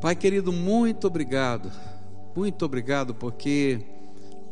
[0.00, 1.72] Pai querido, muito obrigado,
[2.36, 3.80] muito obrigado, porque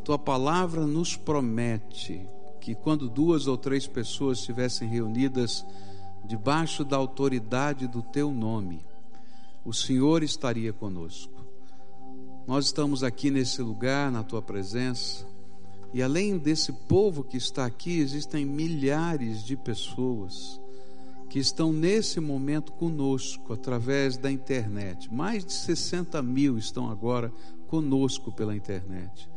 [0.03, 2.27] tua palavra nos promete
[2.59, 5.63] que quando duas ou três pessoas estivessem reunidas
[6.25, 8.83] debaixo da autoridade do teu nome,
[9.63, 11.45] o Senhor estaria conosco.
[12.47, 15.27] Nós estamos aqui nesse lugar, na tua presença,
[15.93, 20.59] e além desse povo que está aqui, existem milhares de pessoas
[21.35, 25.13] que estão nesse momento conosco através da internet.
[25.13, 27.29] Mais de 60 mil estão agora
[27.67, 29.29] conosco pela internet.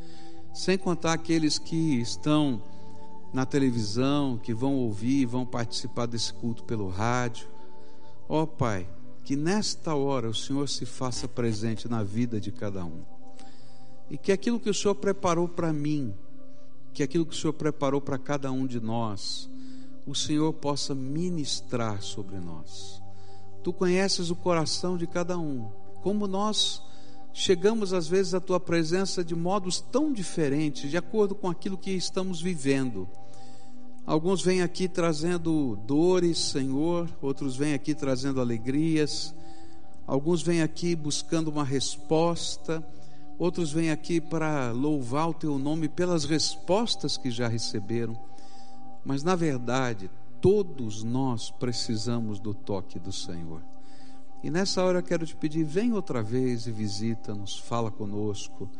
[0.54, 2.62] Sem contar aqueles que estão
[3.32, 7.48] na televisão, que vão ouvir, vão participar desse culto pelo rádio.
[8.28, 8.88] Ó oh, Pai,
[9.24, 13.02] que nesta hora o Senhor se faça presente na vida de cada um.
[14.08, 16.14] E que aquilo que o Senhor preparou para mim,
[16.94, 19.50] que aquilo que o Senhor preparou para cada um de nós,
[20.08, 23.02] o Senhor possa ministrar sobre nós.
[23.62, 25.68] Tu conheces o coração de cada um,
[26.02, 26.82] como nós
[27.34, 31.90] chegamos às vezes à tua presença de modos tão diferentes, de acordo com aquilo que
[31.90, 33.06] estamos vivendo.
[34.06, 39.34] Alguns vêm aqui trazendo dores, Senhor, outros vêm aqui trazendo alegrias,
[40.06, 42.82] alguns vêm aqui buscando uma resposta,
[43.38, 48.27] outros vêm aqui para louvar o teu nome pelas respostas que já receberam.
[49.08, 53.62] Mas na verdade, todos nós precisamos do toque do Senhor.
[54.44, 58.70] E nessa hora eu quero te pedir, vem outra vez e visita-nos, fala conosco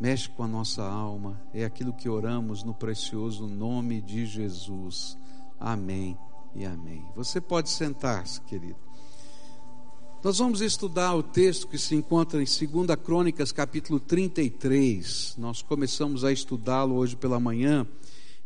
[0.00, 1.40] mexe com a nossa alma.
[1.52, 5.16] É aquilo que oramos no precioso nome de Jesus.
[5.58, 6.16] Amém
[6.54, 7.04] e amém.
[7.14, 8.76] Você pode sentar-se, querido.
[10.22, 15.36] Nós vamos estudar o texto que se encontra em 2 Crônicas, capítulo 33.
[15.36, 17.86] Nós começamos a estudá-lo hoje pela manhã.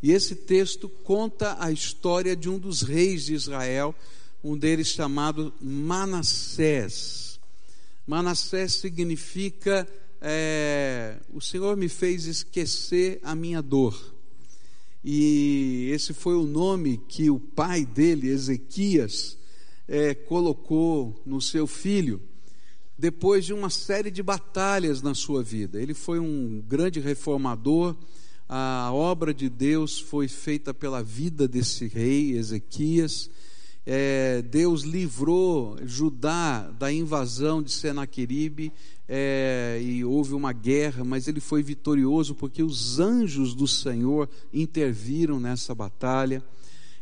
[0.02, 3.94] E esse texto conta a história de um dos reis de Israel,
[4.42, 7.40] um deles chamado Manassés.
[8.06, 9.86] Manassés significa
[10.20, 14.14] é, o Senhor me fez esquecer a minha dor.
[15.04, 19.38] E esse foi o nome que o pai dele, Ezequias,
[19.86, 22.20] é, colocou no seu filho,
[22.96, 25.80] depois de uma série de batalhas na sua vida.
[25.80, 27.96] Ele foi um grande reformador.
[28.48, 33.28] A obra de Deus foi feita pela vida desse rei, Ezequias.
[33.84, 38.72] É, Deus livrou Judá da invasão de Senaqueribe
[39.06, 45.38] é, e houve uma guerra, mas ele foi vitorioso porque os anjos do Senhor interviram
[45.38, 46.42] nessa batalha.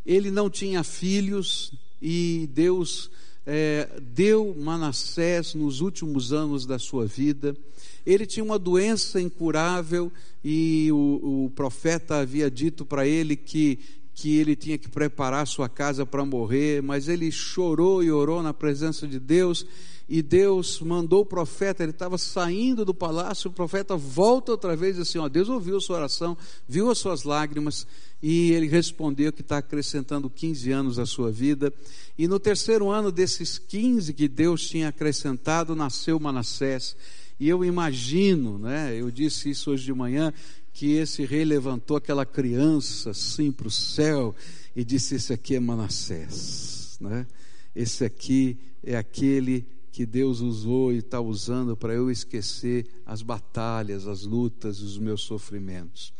[0.05, 3.09] Ele não tinha filhos e Deus
[3.47, 7.57] é, deu Manassés nos últimos anos da sua vida.
[8.05, 10.13] Ele tinha uma doença incurável
[10.45, 13.79] e o, o profeta havia dito para ele que
[14.17, 18.55] que ele tinha que preparar sua casa para morrer, mas ele chorou e orou na
[18.55, 19.67] presença de Deus
[20.09, 24.99] e Deus mandou o profeta, ele estava saindo do palácio, o profeta volta outra vez
[24.99, 26.37] assim, ó, Deus ouviu a sua oração,
[26.69, 27.87] viu as suas lágrimas,
[28.23, 31.73] e ele respondeu que está acrescentando 15 anos à sua vida,
[32.17, 36.97] e no terceiro ano desses 15 que Deus tinha acrescentado, nasceu Manassés,
[37.39, 40.33] e eu imagino, né, eu disse isso hoje de manhã,
[40.73, 44.35] que esse rei levantou aquela criança assim para o céu,
[44.75, 47.27] e disse, esse aqui é Manassés, né,
[47.75, 49.67] esse aqui é aquele
[49.97, 55.23] que Deus usou e está usando para eu esquecer as batalhas, as lutas, os meus
[55.23, 56.13] sofrimentos.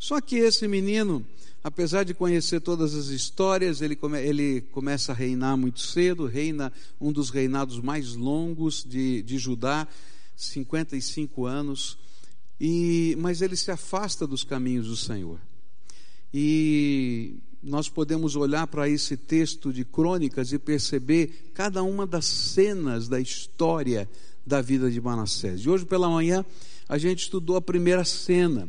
[0.00, 1.24] Só que esse menino,
[1.62, 6.72] apesar de conhecer todas as histórias, ele, come, ele começa a reinar muito cedo, reina
[7.00, 9.86] um dos reinados mais longos de, de Judá,
[10.34, 11.96] 55 anos,
[12.60, 15.38] e, mas ele se afasta dos caminhos do Senhor.
[16.34, 23.06] E nós podemos olhar para esse texto de crônicas e perceber cada uma das cenas
[23.06, 24.08] da história
[24.46, 25.60] da vida de Manassés.
[25.60, 26.44] E hoje pela manhã
[26.88, 28.68] a gente estudou a primeira cena,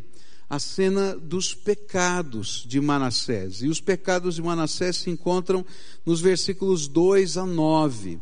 [0.49, 3.61] a cena dos pecados de Manassés.
[3.61, 5.65] E os pecados de Manassés se encontram
[6.05, 8.19] nos versículos 2 a 9.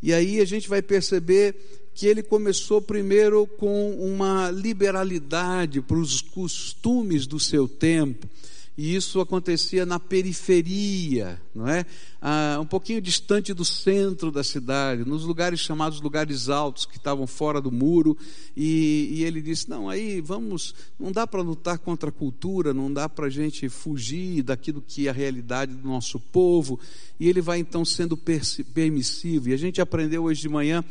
[0.00, 1.56] E aí a gente vai perceber
[1.92, 8.28] que ele começou primeiro com uma liberalidade para os costumes do seu tempo
[8.76, 11.86] e isso acontecia na periferia, não é?
[12.20, 17.24] Ah, um pouquinho distante do centro da cidade, nos lugares chamados lugares altos, que estavam
[17.24, 18.18] fora do muro,
[18.56, 22.92] e, e ele disse: Não, aí vamos, não dá para lutar contra a cultura, não
[22.92, 26.80] dá para a gente fugir daquilo que é a realidade do nosso povo,
[27.20, 30.84] e ele vai então sendo permissivo, e a gente aprendeu hoje de manhã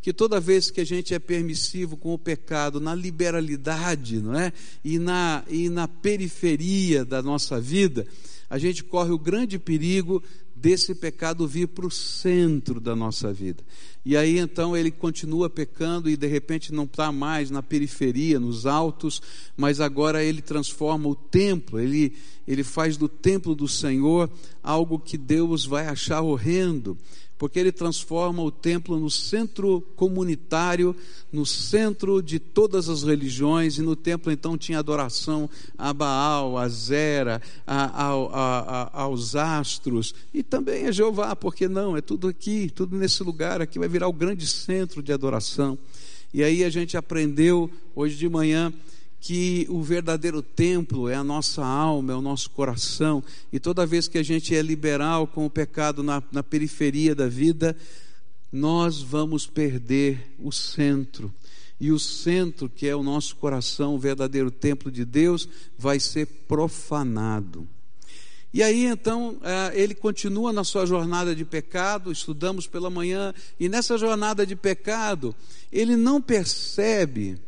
[0.00, 4.52] que toda vez que a gente é permissivo com o pecado, na liberalidade, não é?
[4.84, 8.06] E na, e na periferia da nossa vida,
[8.48, 10.22] a gente corre o grande perigo
[10.60, 13.62] desse pecado vir para o centro da nossa vida.
[14.04, 18.66] E aí então ele continua pecando e de repente não está mais na periferia, nos
[18.66, 19.22] altos,
[19.56, 22.14] mas agora ele transforma o templo, ele,
[22.46, 24.30] ele faz do templo do Senhor
[24.62, 26.96] algo que Deus vai achar horrendo
[27.40, 30.94] porque ele transforma o templo no centro comunitário,
[31.32, 35.48] no centro de todas as religiões, e no templo então tinha adoração
[35.78, 41.96] a Baal, a Zera, a, a, a, aos astros, e também a Jeová, porque não,
[41.96, 45.78] é tudo aqui, tudo nesse lugar, aqui vai virar o grande centro de adoração.
[46.34, 48.70] E aí a gente aprendeu hoje de manhã
[49.20, 53.22] que o verdadeiro templo é a nossa alma, é o nosso coração,
[53.52, 57.28] e toda vez que a gente é liberal com o pecado na, na periferia da
[57.28, 57.76] vida,
[58.50, 61.32] nós vamos perder o centro.
[61.78, 66.26] E o centro, que é o nosso coração, o verdadeiro templo de Deus, vai ser
[66.48, 67.68] profanado.
[68.52, 73.68] E aí então é, ele continua na sua jornada de pecado, estudamos pela manhã, e
[73.68, 75.34] nessa jornada de pecado,
[75.70, 77.38] ele não percebe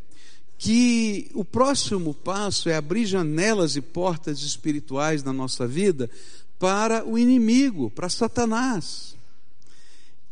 [0.63, 6.09] que o próximo passo é abrir janelas e portas espirituais na nossa vida
[6.57, 9.17] para o inimigo, para Satanás.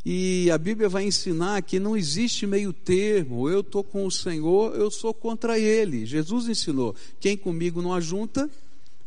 [0.06, 4.72] E a Bíblia vai ensinar que não existe meio termo, eu estou com o Senhor,
[4.76, 6.06] eu sou contra ele.
[6.06, 8.48] Jesus ensinou: quem comigo não ajunta,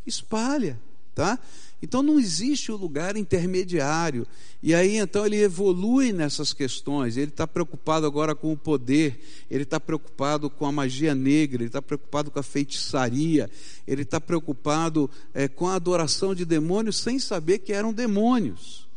[0.05, 0.77] espalha,
[1.13, 1.39] tá?
[1.81, 4.25] Então não existe o um lugar intermediário.
[4.61, 7.17] E aí então ele evolui nessas questões.
[7.17, 9.19] Ele está preocupado agora com o poder,
[9.51, 13.49] ele está preocupado com a magia negra, ele está preocupado com a feitiçaria,
[13.85, 18.87] ele está preocupado é, com a adoração de demônios sem saber que eram demônios.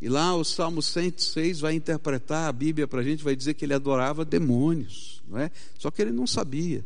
[0.00, 3.64] E lá o Salmo 106 vai interpretar a Bíblia para a gente, vai dizer que
[3.64, 5.50] ele adorava demônios, não é?
[5.78, 6.84] Só que ele não sabia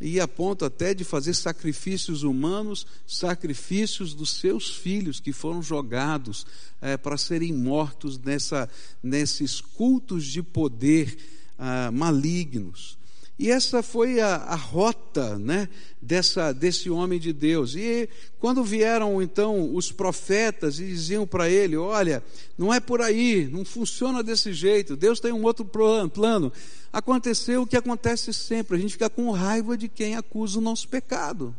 [0.00, 6.46] e a ponto até de fazer sacrifícios humanos, sacrifícios dos seus filhos que foram jogados
[6.80, 8.68] é, para serem mortos nessa,
[9.02, 11.16] nesses cultos de poder
[11.58, 12.96] ah, malignos.
[13.38, 15.68] E essa foi a, a rota né,
[16.02, 17.76] dessa, desse homem de Deus.
[17.76, 18.08] E
[18.40, 22.22] quando vieram então os profetas e diziam para ele: Olha,
[22.56, 26.52] não é por aí, não funciona desse jeito, Deus tem um outro plano.
[26.92, 30.88] Aconteceu o que acontece sempre: a gente fica com raiva de quem acusa o nosso
[30.88, 31.54] pecado.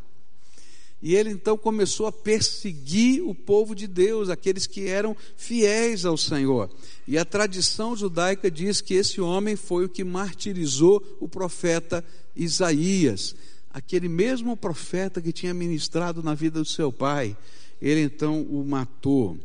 [1.01, 6.17] E ele então começou a perseguir o povo de Deus, aqueles que eram fiéis ao
[6.17, 6.69] Senhor.
[7.07, 12.03] E a tradição judaica diz que esse homem foi o que martirizou o profeta
[12.35, 13.33] Isaías,
[13.69, 17.35] aquele mesmo profeta que tinha ministrado na vida do seu pai.
[17.81, 19.37] Ele então o matou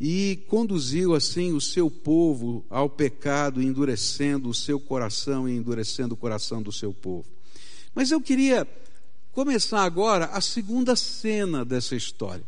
[0.00, 6.16] e conduziu assim o seu povo ao pecado, endurecendo o seu coração e endurecendo o
[6.16, 7.26] coração do seu povo.
[7.94, 8.66] Mas eu queria
[9.34, 12.44] começar agora a segunda cena dessa história.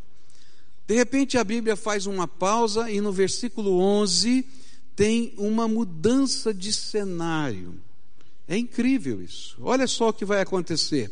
[0.86, 4.46] De repente a Bíblia faz uma pausa e no versículo 11
[4.94, 7.74] tem uma mudança de cenário.
[8.46, 9.56] É incrível isso.
[9.60, 11.10] Olha só o que vai acontecer.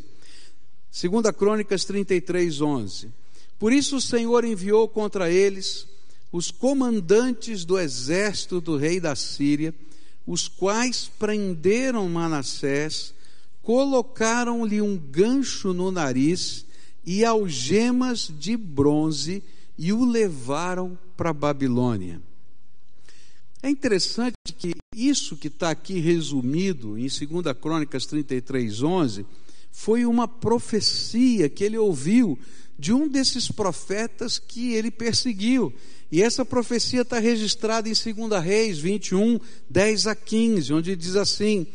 [0.89, 3.09] Segunda Crônicas 33, 11.
[3.59, 5.85] Por isso o Senhor enviou contra eles
[6.31, 9.75] os comandantes do exército do rei da Síria,
[10.25, 13.13] os quais prenderam Manassés
[13.65, 16.67] colocaram-lhe um gancho no nariz
[17.03, 19.43] e algemas de bronze
[19.75, 22.21] e o levaram para Babilônia.
[23.63, 29.25] É interessante que isso que está aqui resumido em 2 Crônicas 33, 11,
[29.71, 32.37] foi uma profecia que ele ouviu
[32.77, 35.73] de um desses profetas que ele perseguiu.
[36.11, 41.65] E essa profecia está registrada em 2 Reis 21, 10 a 15, onde diz assim: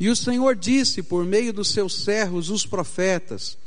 [0.00, 3.58] e o Senhor disse por meio dos seus servos, os profetas: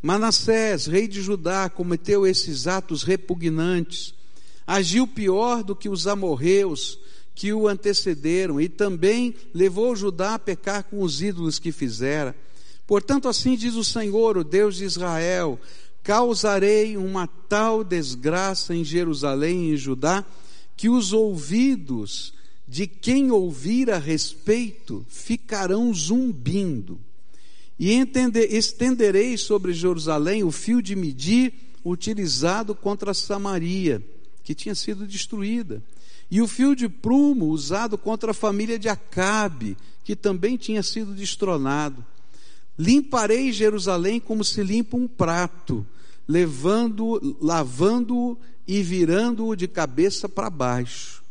[0.00, 4.14] Manassés, rei de Judá, cometeu esses atos repugnantes,
[4.66, 6.98] agiu pior do que os amorreus
[7.34, 12.34] que o antecederam, e também levou Judá a pecar com os ídolos que fizera.
[12.86, 15.58] Portanto, assim diz o Senhor, o Deus de Israel:
[16.02, 20.24] causarei uma tal desgraça em Jerusalém e em Judá,
[20.76, 22.32] que os ouvidos
[22.66, 26.98] de quem ouvir a respeito ficarão zumbindo.
[27.78, 31.52] E entender, estenderei sobre Jerusalém o fio de medir
[31.84, 34.02] utilizado contra Samaria,
[34.42, 35.82] que tinha sido destruída,
[36.30, 41.12] e o fio de prumo usado contra a família de Acabe, que também tinha sido
[41.12, 42.04] destronado.
[42.78, 45.86] Limparei Jerusalém como se limpa um prato,
[46.26, 51.23] levando, lavando-o e virando-o de cabeça para baixo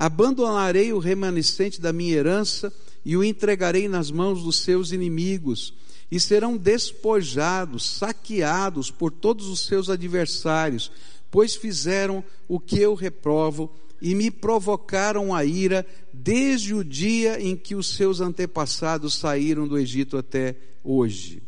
[0.00, 2.72] Abandonarei o remanescente da minha herança
[3.04, 5.74] e o entregarei nas mãos dos seus inimigos,
[6.10, 10.90] e serão despojados, saqueados por todos os seus adversários,
[11.30, 17.54] pois fizeram o que eu reprovo e me provocaram a ira desde o dia em
[17.54, 21.42] que os seus antepassados saíram do Egito até hoje.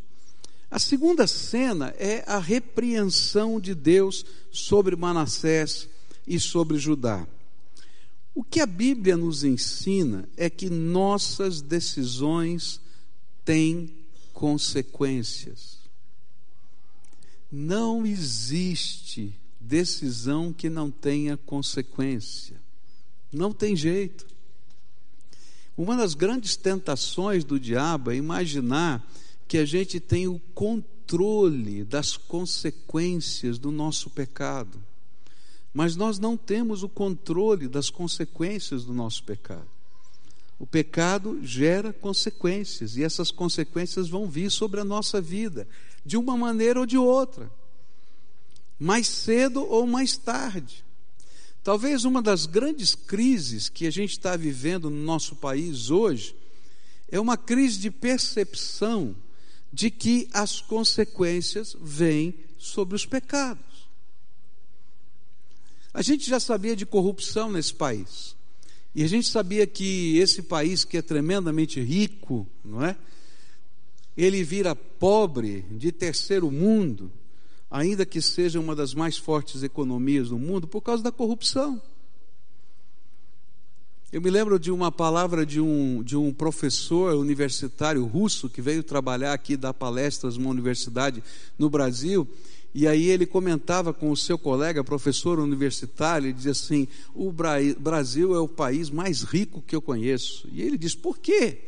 [0.71, 5.89] A segunda cena é a repreensão de Deus sobre Manassés
[6.29, 7.27] e sobre Judá.
[8.35, 12.81] O que a Bíblia nos ensina é que nossas decisões
[13.45, 13.95] têm
[14.33, 15.79] consequências.
[17.51, 22.57] Não existe decisão que não tenha consequência.
[23.31, 24.27] Não tem jeito.
[25.77, 29.07] Uma das grandes tentações do diabo é imaginar
[29.47, 34.83] que a gente tem o controle das consequências do nosso pecado.
[35.73, 39.69] Mas nós não temos o controle das consequências do nosso pecado.
[40.59, 45.67] O pecado gera consequências e essas consequências vão vir sobre a nossa vida,
[46.05, 47.51] de uma maneira ou de outra,
[48.79, 50.85] mais cedo ou mais tarde.
[51.65, 56.35] Talvez uma das grandes crises que a gente está vivendo no nosso país hoje
[57.09, 59.15] é uma crise de percepção
[59.73, 63.72] de que as consequências vêm sobre os pecados.
[65.95, 68.35] A gente já sabia de corrupção nesse país.
[68.95, 72.97] E a gente sabia que esse país que é tremendamente rico, não é?
[74.17, 77.11] Ele vira pobre de terceiro mundo,
[77.71, 81.81] ainda que seja uma das mais fortes economias do mundo, por causa da corrupção.
[84.13, 88.83] Eu me lembro de uma palavra de um, de um professor universitário russo que veio
[88.83, 91.25] trabalhar aqui, dar palestras numa universidade
[91.59, 92.29] no Brasil,
[92.75, 97.31] e aí ele comentava com o seu colega, professor universitário, ele dizia assim: o
[97.79, 100.49] Brasil é o país mais rico que eu conheço.
[100.51, 101.59] E ele diz: por quê?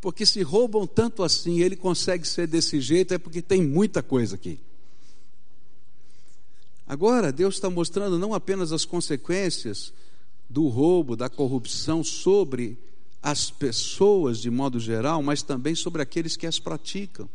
[0.00, 4.36] Porque se roubam tanto assim, ele consegue ser desse jeito, é porque tem muita coisa
[4.36, 4.58] aqui.
[6.86, 9.92] Agora, Deus está mostrando não apenas as consequências
[10.48, 12.78] do roubo, da corrupção sobre
[13.22, 17.28] as pessoas de modo geral, mas também sobre aqueles que as praticam.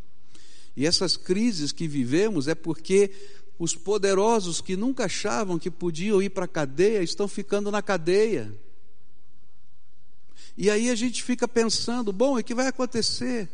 [0.75, 3.12] E essas crises que vivemos é porque
[3.60, 8.54] os poderosos que nunca achavam que podiam ir para a cadeia estão ficando na cadeia.
[10.58, 13.50] E aí a gente fica pensando, bom, o que vai acontecer?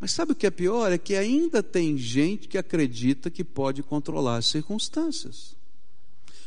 [0.00, 0.92] Mas sabe o que é pior?
[0.92, 5.56] É que ainda tem gente que acredita que pode controlar as circunstâncias.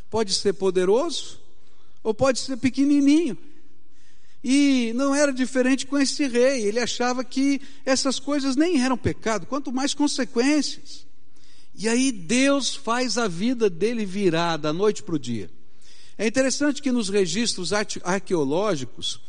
[0.09, 1.39] Pode ser poderoso,
[2.03, 3.37] ou pode ser pequenininho.
[4.43, 9.45] E não era diferente com esse rei, ele achava que essas coisas nem eram pecado,
[9.45, 11.05] quanto mais consequências.
[11.75, 15.49] E aí Deus faz a vida dele virar da noite para o dia.
[16.17, 17.71] É interessante que nos registros
[18.03, 19.21] arqueológicos,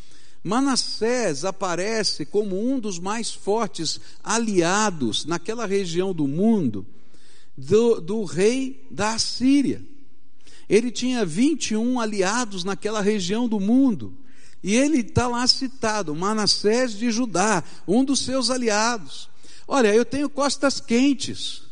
[0.42, 6.87] Manassés aparece como um dos mais fortes aliados naquela região do mundo
[7.57, 9.83] do, do rei da Assíria.
[10.69, 14.16] Ele tinha 21 aliados naquela região do mundo.
[14.62, 19.28] E ele está lá citado, Manassés de Judá, um dos seus aliados.
[19.66, 21.62] Olha, eu tenho costas quentes.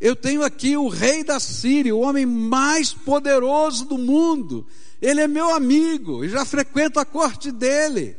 [0.00, 4.64] Eu tenho aqui o rei da Síria, o homem mais poderoso do mundo.
[5.02, 8.16] Ele é meu amigo, eu já frequento a corte dele.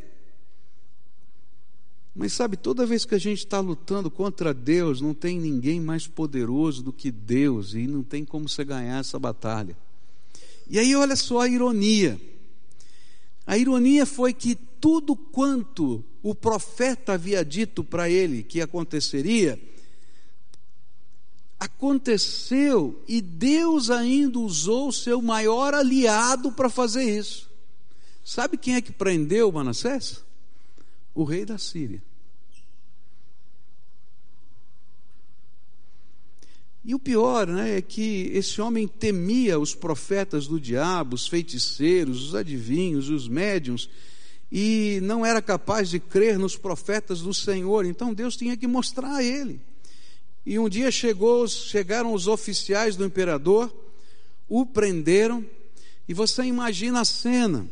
[2.13, 6.05] Mas sabe, toda vez que a gente está lutando contra Deus, não tem ninguém mais
[6.05, 9.77] poderoso do que Deus, e não tem como você ganhar essa batalha.
[10.69, 12.19] E aí, olha só a ironia.
[13.49, 19.59] A ironia foi que tudo quanto o profeta havia dito para ele que aconteceria,
[21.59, 27.49] aconteceu e Deus ainda usou o seu maior aliado para fazer isso.
[28.23, 30.23] Sabe quem é que prendeu Manassés?
[31.15, 32.03] O rei da Síria.
[36.83, 42.29] E o pior né, é que esse homem temia os profetas do diabo, os feiticeiros,
[42.29, 43.89] os adivinhos, os médiums,
[44.51, 47.85] e não era capaz de crer nos profetas do Senhor.
[47.85, 49.59] Então Deus tinha que mostrar a ele.
[50.45, 53.71] E um dia chegou, chegaram os oficiais do imperador,
[54.47, 55.45] o prenderam,
[56.07, 57.67] e você imagina a cena.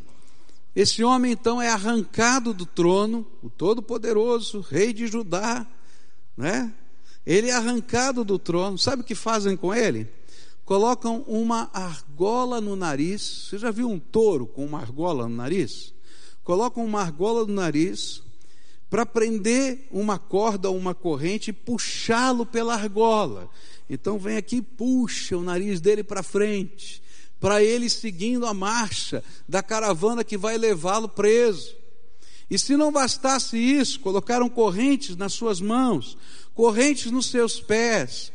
[0.75, 5.65] Esse homem então é arrancado do trono, o Todo-Poderoso, rei de Judá,
[6.35, 6.71] né?
[7.27, 8.77] Ele é arrancado do trono.
[8.77, 10.07] Sabe o que fazem com ele?
[10.63, 13.49] Colocam uma argola no nariz.
[13.49, 15.93] Você já viu um touro com uma argola no nariz?
[16.41, 18.23] Colocam uma argola no nariz
[18.89, 23.49] para prender uma corda ou uma corrente e puxá-lo pela argola.
[23.89, 27.03] Então vem aqui e puxa o nariz dele para frente,
[27.41, 31.75] para ele seguindo a marcha da caravana que vai levá-lo preso.
[32.49, 36.17] E se não bastasse isso, colocaram correntes nas suas mãos,
[36.57, 38.33] correntes nos seus pés,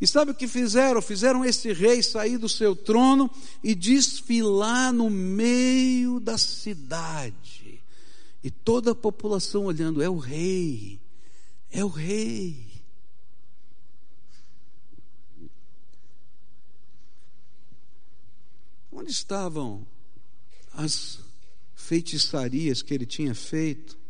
[0.00, 1.00] E sabe o que fizeram?
[1.00, 3.30] Fizeram esse rei sair do seu trono
[3.62, 7.82] e desfilar no meio da cidade.
[8.42, 11.00] E toda a população olhando: é o rei,
[11.70, 12.66] é o rei.
[18.92, 19.86] Onde estavam
[20.72, 21.20] as
[21.74, 24.03] feitiçarias que ele tinha feito?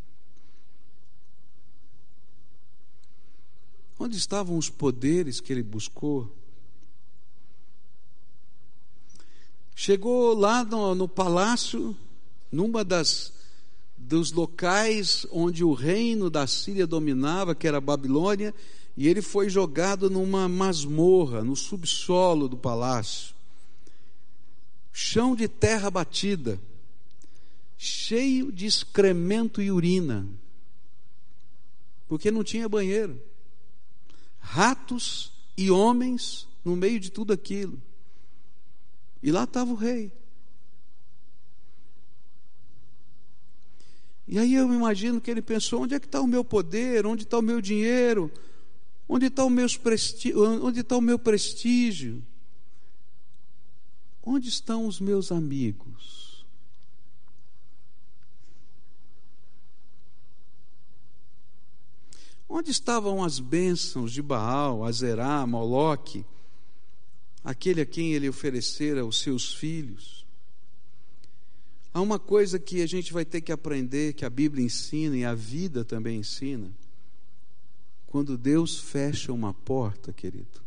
[3.97, 6.29] Onde estavam os poderes que ele buscou?
[9.73, 11.95] Chegou lá no, no palácio,
[12.51, 13.33] numa das
[13.97, 18.53] dos locais onde o reino da Síria dominava, que era a Babilônia,
[18.95, 23.33] e ele foi jogado numa masmorra, no subsolo do palácio.
[24.93, 26.59] Chão de terra batida,
[27.77, 30.27] cheio de excremento e urina,
[32.07, 33.19] porque não tinha banheiro
[34.55, 37.81] ratos e homens no meio de tudo aquilo.
[39.21, 40.13] E lá estava o rei.
[44.25, 47.05] E aí eu imagino que ele pensou: onde é que está o meu poder?
[47.05, 48.31] Onde está o meu dinheiro?
[49.09, 49.51] Onde está o,
[49.83, 50.33] presti...
[50.79, 52.23] está o meu prestígio?
[54.23, 56.34] Onde estão os meus amigos?
[62.57, 66.25] Onde estavam as bênçãos de Baal, Azerá, Moloque,
[67.43, 70.25] aquele a quem ele oferecera os seus filhos?
[71.93, 75.25] Há uma coisa que a gente vai ter que aprender, que a Bíblia ensina e
[75.25, 76.71] a vida também ensina.
[78.07, 80.61] Quando Deus fecha uma porta, querido,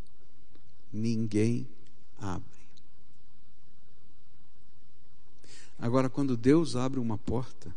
[0.92, 1.66] ninguém
[2.18, 2.44] abre.
[5.78, 7.74] Agora, quando Deus abre uma porta,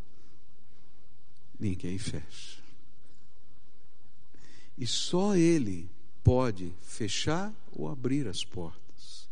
[1.58, 2.61] ninguém fecha.
[4.82, 5.88] E só Ele
[6.24, 9.30] pode fechar ou abrir as portas.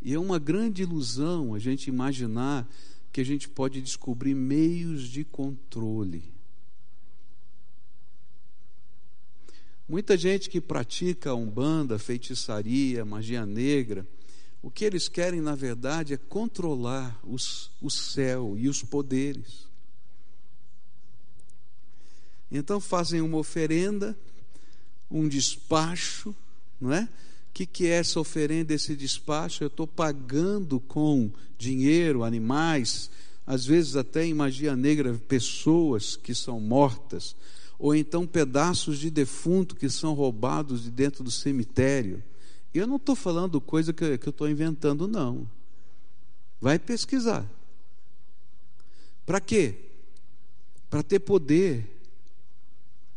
[0.00, 2.66] E é uma grande ilusão a gente imaginar
[3.12, 6.32] que a gente pode descobrir meios de controle.
[9.86, 14.06] Muita gente que pratica umbanda, feitiçaria, magia negra,
[14.62, 19.68] o que eles querem, na verdade, é controlar os, o céu e os poderes.
[22.50, 24.16] Então fazem uma oferenda
[25.10, 26.34] um despacho,
[26.80, 27.02] não é?
[27.04, 29.64] O que, que é essa oferenda, esse despacho?
[29.64, 33.10] Eu estou pagando com dinheiro, animais,
[33.46, 37.34] às vezes até em magia negra, pessoas que são mortas,
[37.78, 42.22] ou então pedaços de defunto que são roubados de dentro do cemitério.
[42.74, 45.48] Eu não estou falando coisa que, que eu estou inventando, não.
[46.60, 47.48] Vai pesquisar.
[49.24, 49.74] Para quê?
[50.90, 51.97] Para ter poder,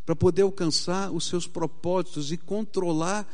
[0.04, 3.26] para poder alcançar os seus propósitos e controlar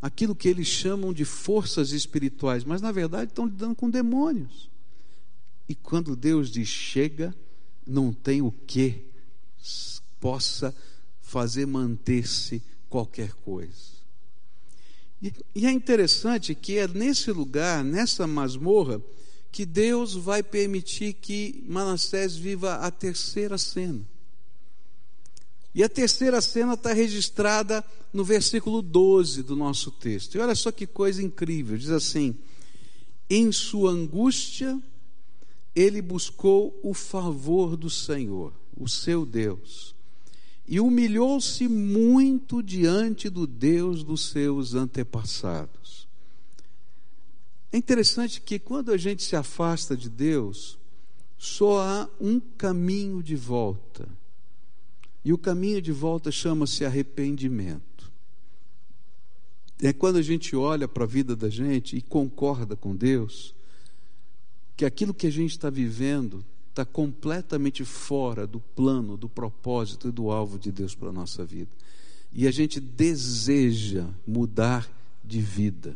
[0.00, 4.70] aquilo que eles chamam de forças espirituais, mas na verdade estão lidando com demônios.
[5.68, 7.34] E quando Deus diz chega,
[7.86, 9.04] não tem o que
[10.20, 10.74] possa
[11.20, 13.98] fazer manter-se qualquer coisa.
[15.20, 19.02] E, e é interessante que é nesse lugar, nessa masmorra,
[19.50, 24.06] que Deus vai permitir que Manassés viva a terceira cena.
[25.78, 30.34] E a terceira cena está registrada no versículo 12 do nosso texto.
[30.34, 32.34] E olha só que coisa incrível: diz assim:
[33.30, 34.76] Em sua angústia,
[35.76, 39.94] ele buscou o favor do Senhor, o seu Deus,
[40.66, 46.08] e humilhou-se muito diante do Deus dos seus antepassados.
[47.70, 50.76] É interessante que quando a gente se afasta de Deus,
[51.38, 54.08] só há um caminho de volta
[55.28, 58.10] e o caminho de volta chama-se arrependimento.
[59.78, 63.54] É quando a gente olha para a vida da gente e concorda com Deus,
[64.74, 70.10] que aquilo que a gente está vivendo está completamente fora do plano, do propósito e
[70.10, 71.72] do alvo de Deus para a nossa vida.
[72.32, 74.90] E a gente deseja mudar
[75.22, 75.94] de vida.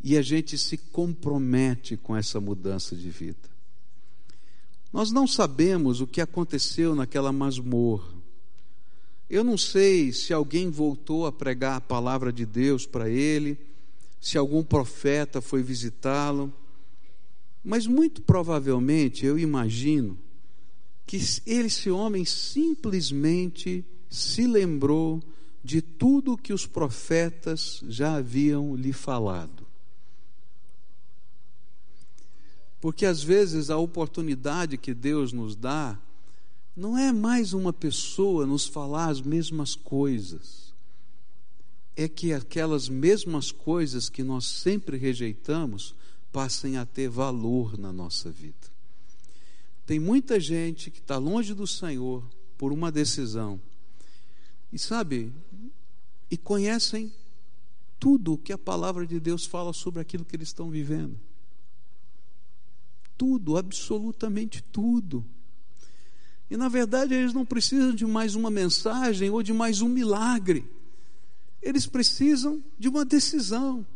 [0.00, 3.50] E a gente se compromete com essa mudança de vida.
[4.92, 8.21] Nós não sabemos o que aconteceu naquela masmorra.
[9.32, 13.58] Eu não sei se alguém voltou a pregar a palavra de Deus para ele,
[14.20, 16.52] se algum profeta foi visitá-lo,
[17.64, 20.18] mas muito provavelmente eu imagino
[21.06, 21.16] que
[21.46, 25.22] esse homem simplesmente se lembrou
[25.64, 29.66] de tudo que os profetas já haviam lhe falado.
[32.82, 35.98] Porque às vezes a oportunidade que Deus nos dá
[36.74, 40.72] não é mais uma pessoa nos falar as mesmas coisas.
[41.94, 45.94] é que aquelas mesmas coisas que nós sempre rejeitamos
[46.32, 48.72] passem a ter valor na nossa vida.
[49.84, 53.60] Tem muita gente que está longe do Senhor por uma decisão,
[54.72, 55.30] e sabe,
[56.30, 57.12] e conhecem
[58.00, 61.20] tudo o que a palavra de Deus fala sobre aquilo que eles estão vivendo.
[63.18, 65.22] Tudo, absolutamente tudo.
[66.52, 70.66] E na verdade eles não precisam de mais uma mensagem ou de mais um milagre.
[71.62, 73.86] Eles precisam de uma decisão.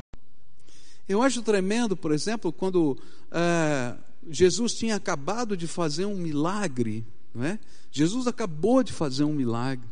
[1.06, 2.96] Eu acho tremendo, por exemplo, quando
[3.30, 3.94] é,
[4.30, 7.58] Jesus tinha acabado de fazer um milagre, não é?
[7.92, 9.86] Jesus acabou de fazer um milagre.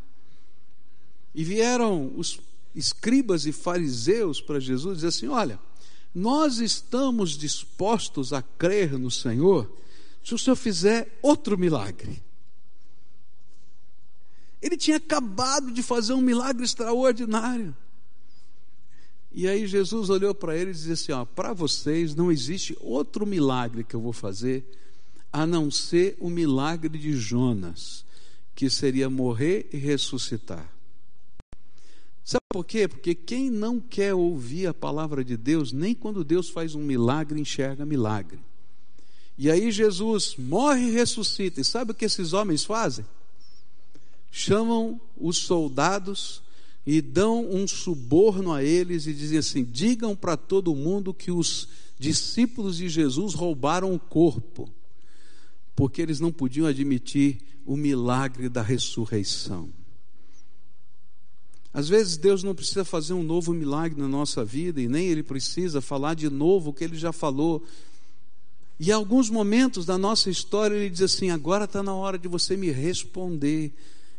[1.35, 2.39] E vieram os
[2.73, 5.59] escribas e fariseus para Jesus e dizer assim: Olha,
[6.15, 9.71] nós estamos dispostos a crer no Senhor
[10.23, 12.25] se o Senhor fizer outro milagre.
[14.65, 17.75] Ele tinha acabado de fazer um milagre extraordinário.
[19.31, 23.27] E aí Jesus olhou para eles e disse assim: ó, para vocês não existe outro
[23.27, 24.65] milagre que eu vou fazer
[25.31, 28.03] a não ser o milagre de Jonas,
[28.55, 30.67] que seria morrer e ressuscitar.
[32.23, 32.87] Sabe por quê?
[32.87, 37.39] Porque quem não quer ouvir a palavra de Deus, nem quando Deus faz um milagre,
[37.39, 38.39] enxerga milagre.
[39.37, 41.61] E aí Jesus morre e ressuscita.
[41.61, 43.05] E sabe o que esses homens fazem?
[44.37, 46.43] Chamam os soldados
[46.85, 51.69] e dão um suborno a eles e dizem assim: digam para todo mundo que os
[51.97, 54.69] discípulos de Jesus roubaram o corpo,
[55.73, 59.69] porque eles não podiam admitir o milagre da ressurreição.
[61.73, 65.23] Às vezes Deus não precisa fazer um novo milagre na nossa vida e nem Ele
[65.23, 67.63] precisa falar de novo o que Ele já falou.
[68.77, 72.27] E em alguns momentos da nossa história Ele diz assim: agora está na hora de
[72.27, 73.73] você me responder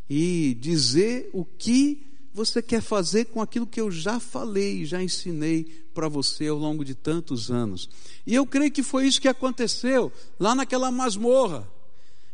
[0.09, 5.65] e dizer o que você quer fazer com aquilo que eu já falei, já ensinei
[5.95, 7.89] para você ao longo de tantos anos.
[8.27, 11.67] E eu creio que foi isso que aconteceu lá naquela masmorra.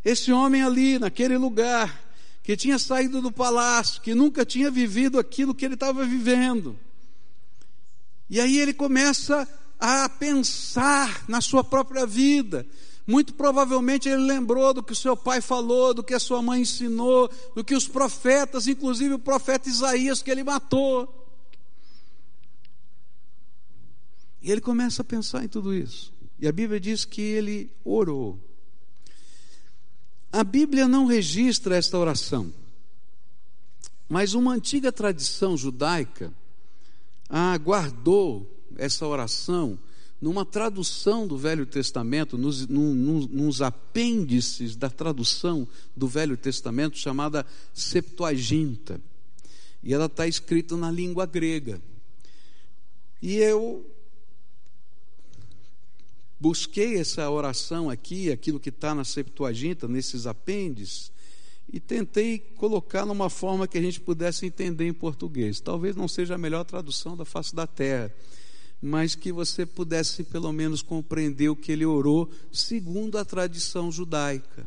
[0.04, 5.54] Esse homem ali, naquele lugar, que tinha saído do palácio, que nunca tinha vivido aquilo
[5.54, 6.76] que ele estava vivendo.
[8.28, 9.46] E aí ele começa
[9.78, 12.66] a pensar na sua própria vida.
[13.06, 16.62] Muito provavelmente ele lembrou do que o seu pai falou, do que a sua mãe
[16.62, 21.18] ensinou, do que os profetas, inclusive o profeta Isaías, que ele matou.
[24.40, 26.12] E ele começa a pensar em tudo isso.
[26.38, 28.38] E a Bíblia diz que ele orou.
[30.32, 32.52] A Bíblia não registra esta oração,
[34.08, 36.32] mas uma antiga tradição judaica
[37.62, 39.78] guardou essa oração
[40.22, 47.44] numa tradução do Velho Testamento, nos, nos, nos apêndices da tradução do Velho Testamento, chamada
[47.74, 49.00] Septuaginta.
[49.82, 51.82] E ela está escrita na língua grega.
[53.20, 53.84] E eu
[56.38, 61.10] busquei essa oração aqui, aquilo que está na Septuaginta, nesses apêndices,
[61.72, 65.58] e tentei colocar numa forma que a gente pudesse entender em português.
[65.58, 68.14] Talvez não seja a melhor tradução da face da terra,
[68.82, 74.66] mas que você pudesse pelo menos compreender o que ele orou segundo a tradição judaica.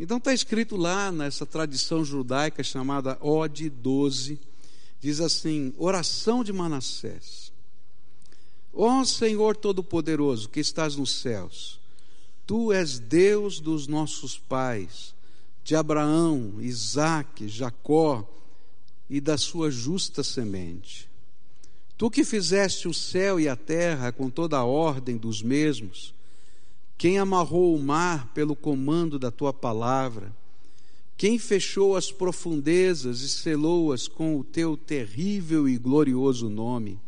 [0.00, 4.40] Então está escrito lá nessa tradição judaica chamada Ode 12,
[5.00, 7.52] diz assim: oração de Manassés.
[8.72, 11.78] Ó Senhor Todo-Poderoso que estás nos céus,
[12.46, 15.14] tu és Deus dos nossos pais,
[15.62, 18.26] de Abraão, Isaque, Jacó
[19.08, 21.09] e da sua justa semente.
[22.00, 26.14] Tu que fizeste o céu e a terra com toda a ordem dos mesmos,
[26.96, 30.34] quem amarrou o mar pelo comando da tua palavra,
[31.14, 36.98] quem fechou as profundezas e selou-as com o teu terrível e glorioso nome,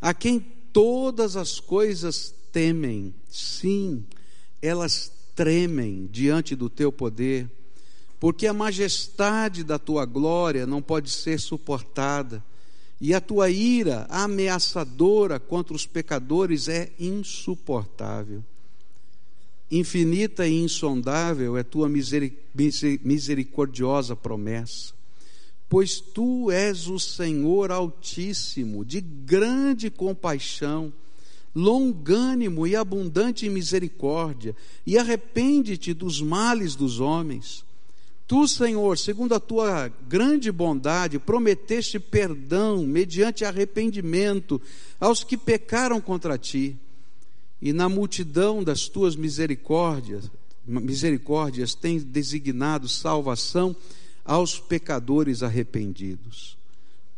[0.00, 0.40] a quem
[0.72, 4.02] todas as coisas temem, sim,
[4.62, 7.50] elas tremem diante do teu poder,
[8.18, 12.42] porque a majestade da tua glória não pode ser suportada,
[13.00, 18.42] e a tua ira ameaçadora contra os pecadores é insuportável.
[19.70, 24.96] Infinita e insondável é tua misericordiosa promessa
[25.68, 30.92] pois tu és o Senhor Altíssimo, de grande compaixão,
[31.54, 34.54] longânimo e abundante em misericórdia,
[34.86, 37.64] e arrepende-te dos males dos homens.
[38.26, 44.60] Tu, Senhor, segundo a tua grande bondade, prometeste perdão mediante arrependimento
[44.98, 46.76] aos que pecaram contra ti.
[47.62, 50.28] E na multidão das tuas misericórdias,
[50.66, 53.74] misericórdias tens designado salvação
[54.24, 56.56] aos pecadores arrependidos.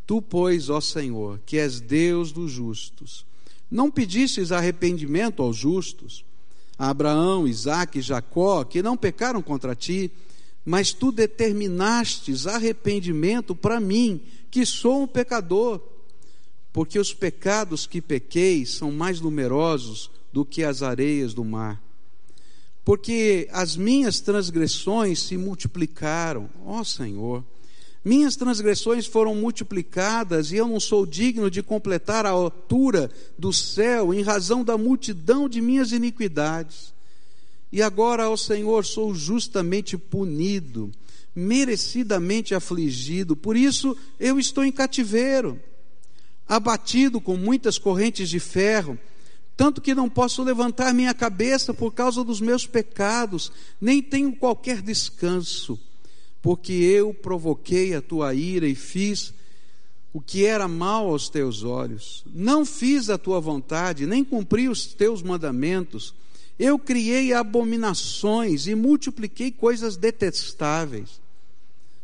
[0.07, 3.25] Tu, pois, ó Senhor, que és Deus dos justos,
[3.71, 6.25] não pedistes arrependimento aos justos,
[6.79, 10.11] a Abraão, Isaque e Jacó, que não pecaram contra ti,
[10.64, 15.81] mas tu determinastes arrependimento para mim, que sou um pecador,
[16.73, 21.83] porque os pecados que pequei são mais numerosos do que as areias do mar.
[22.85, 27.44] Porque as minhas transgressões se multiplicaram, ó Senhor.
[28.05, 34.14] Minhas transgressões foram multiplicadas e eu não sou digno de completar a altura do céu
[34.14, 36.94] em razão da multidão de minhas iniquidades.
[37.71, 40.91] E agora, ó Senhor, sou justamente punido,
[41.35, 45.61] merecidamente afligido, por isso eu estou em cativeiro,
[46.49, 48.99] abatido com muitas correntes de ferro
[49.59, 53.51] tanto que não posso levantar minha cabeça por causa dos meus pecados,
[53.81, 55.77] nem tenho qualquer descanso,
[56.41, 59.35] porque eu provoquei a tua ira e fiz
[60.13, 62.23] o que era mal aos teus olhos.
[62.33, 66.15] Não fiz a tua vontade, nem cumpri os teus mandamentos.
[66.59, 71.21] Eu criei abominações e multipliquei coisas detestáveis.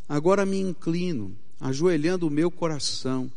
[0.08, 3.30] Agora me inclino, ajoelhando o meu coração,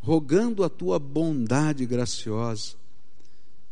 [0.00, 2.76] rogando a tua bondade graciosa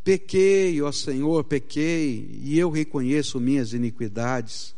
[0.04, 4.74] Pequei, ó Senhor, pequei, e eu reconheço minhas iniquidades,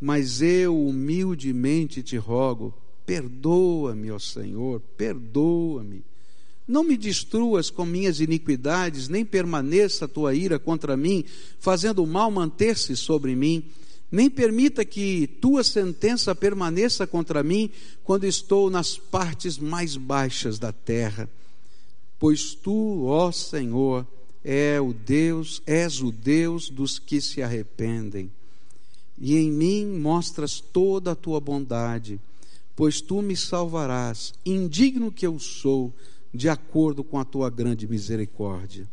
[0.00, 2.72] mas eu humildemente te rogo,
[3.04, 6.02] perdoa-me, ó Senhor, perdoa-me.
[6.70, 11.24] Não me destruas com minhas iniquidades, nem permaneça a tua ira contra mim,
[11.58, 13.64] fazendo o mal manter-se sobre mim,
[14.08, 17.72] nem permita que tua sentença permaneça contra mim
[18.04, 21.28] quando estou nas partes mais baixas da terra.
[22.20, 24.06] Pois tu, ó Senhor,
[24.44, 28.30] é o Deus, és o Deus dos que se arrependem.
[29.18, 32.20] E em mim mostras toda a tua bondade,
[32.76, 35.92] pois tu me salvarás, indigno que eu sou,
[36.32, 38.88] de acordo com a tua grande misericórdia.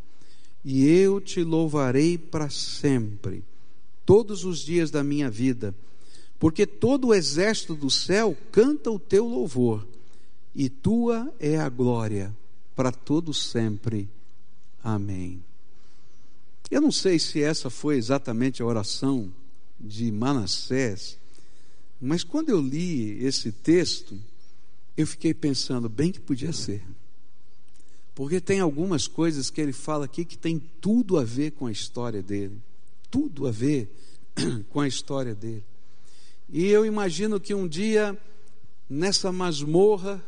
[0.64, 3.44] E eu te louvarei para sempre,
[4.06, 5.74] todos os dias da minha vida,
[6.40, 9.88] porque todo o exército do céu canta o teu louvor,
[10.54, 12.36] e tua é a glória
[12.76, 14.10] para todo sempre.
[14.84, 15.44] Amém.
[16.70, 19.32] Eu não sei se essa foi exatamente a oração
[19.80, 21.18] de Manassés,
[22.00, 24.20] mas quando eu li esse texto,
[24.96, 26.84] eu fiquei pensando, bem que podia ser.
[28.18, 31.72] Porque tem algumas coisas que ele fala aqui que tem tudo a ver com a
[31.72, 32.60] história dele.
[33.12, 33.96] Tudo a ver
[34.72, 35.64] com a história dele.
[36.50, 38.20] E eu imagino que um dia,
[38.90, 40.20] nessa masmorra,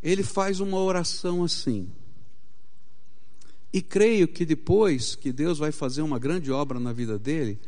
[0.00, 1.90] ele faz uma oração assim.
[3.72, 7.58] E creio que depois que Deus vai fazer uma grande obra na vida dele,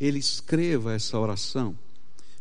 [0.00, 1.78] ele escreva essa oração.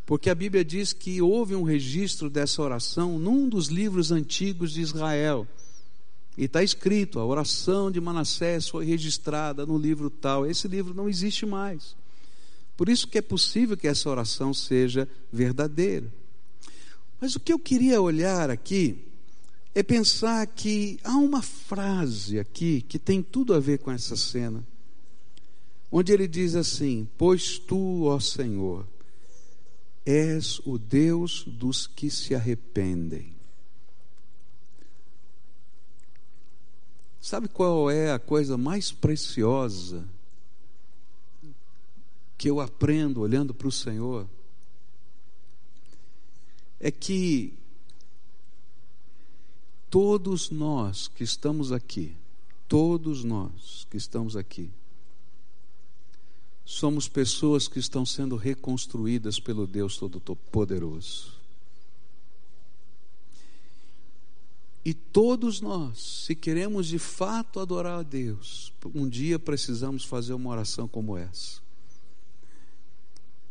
[0.05, 4.79] Porque a Bíblia diz que houve um registro dessa oração num dos livros antigos de
[4.79, 5.45] Israel.
[6.41, 10.43] E está escrito: a oração de Manassés foi registrada no livro tal.
[10.43, 11.95] Esse livro não existe mais.
[12.75, 16.11] Por isso que é possível que essa oração seja verdadeira.
[17.19, 19.05] Mas o que eu queria olhar aqui
[19.75, 24.65] é pensar que há uma frase aqui que tem tudo a ver com essa cena,
[25.91, 28.87] onde ele diz assim: Pois tu, ó Senhor,
[30.03, 33.40] és o Deus dos que se arrependem.
[37.21, 40.03] Sabe qual é a coisa mais preciosa
[42.35, 44.27] que eu aprendo olhando para o Senhor?
[46.79, 47.53] É que
[49.87, 52.15] todos nós que estamos aqui,
[52.67, 54.71] todos nós que estamos aqui,
[56.65, 61.40] somos pessoas que estão sendo reconstruídas pelo Deus Todo-Poderoso.
[64.83, 70.49] E todos nós, se queremos de fato adorar a Deus, um dia precisamos fazer uma
[70.49, 71.61] oração como essa.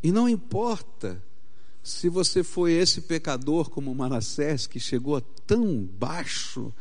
[0.03, 1.23] E não importa
[1.83, 6.73] se você foi esse pecador como Manassés, que chegou tão baixo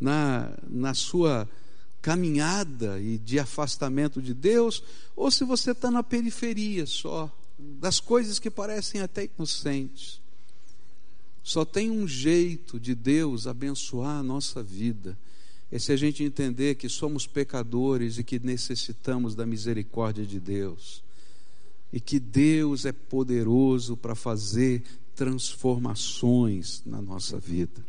[0.00, 1.48] na, na sua
[2.00, 4.82] caminhada e de afastamento de Deus,
[5.14, 10.19] ou se você está na periferia só, das coisas que parecem até inocentes.
[11.42, 15.18] Só tem um jeito de Deus abençoar a nossa vida,
[15.70, 21.02] é se a gente entender que somos pecadores e que necessitamos da misericórdia de Deus
[21.92, 24.82] e que Deus é poderoso para fazer
[25.14, 27.84] transformações na nossa vida.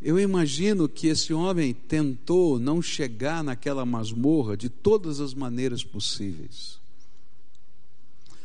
[0.00, 6.78] Eu imagino que esse homem tentou não chegar naquela masmorra de todas as maneiras possíveis.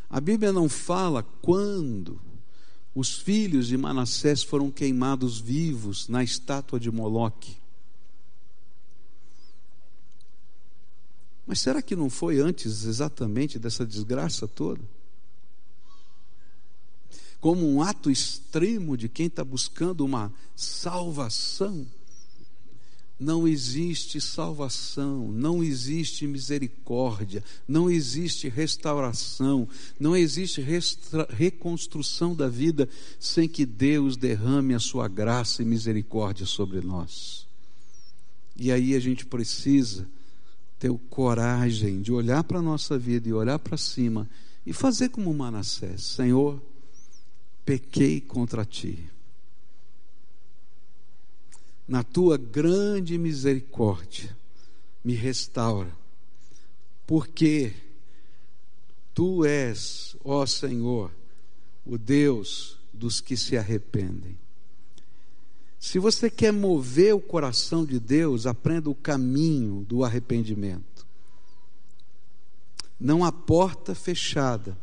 [0.10, 2.19] A Bíblia não fala quando,
[2.93, 7.58] os filhos de Manassés foram queimados vivos na estátua de Moloque.
[11.47, 14.82] Mas será que não foi antes exatamente dessa desgraça toda?
[17.39, 21.88] Como um ato extremo de quem está buscando uma salvação
[23.21, 30.60] não existe salvação, não existe misericórdia, não existe restauração, não existe
[31.29, 37.45] reconstrução da vida sem que Deus derrame a sua graça e misericórdia sobre nós.
[38.57, 40.10] E aí a gente precisa
[40.79, 44.27] ter coragem de olhar para a nossa vida e olhar para cima
[44.65, 46.60] e fazer como Manassés: Senhor,
[47.63, 49.11] pequei contra ti
[51.91, 54.34] na tua grande misericórdia,
[55.04, 55.91] me restaura,
[57.06, 57.73] porque
[59.13, 61.12] tu és, ó Senhor,
[61.86, 64.39] o Deus dos que se arrependem.
[65.77, 71.06] Se você quer mover o coração de Deus, aprenda o caminho do arrependimento.
[72.97, 74.77] Não há porta fechada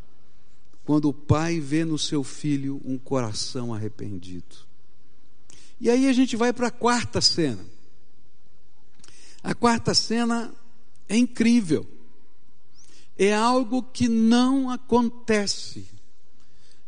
[0.84, 4.67] quando o pai vê no seu filho um coração arrependido.
[5.80, 7.64] E aí a gente vai para a quarta cena.
[9.42, 10.52] A quarta cena
[11.08, 11.86] é incrível.
[13.16, 15.88] É algo que não acontece,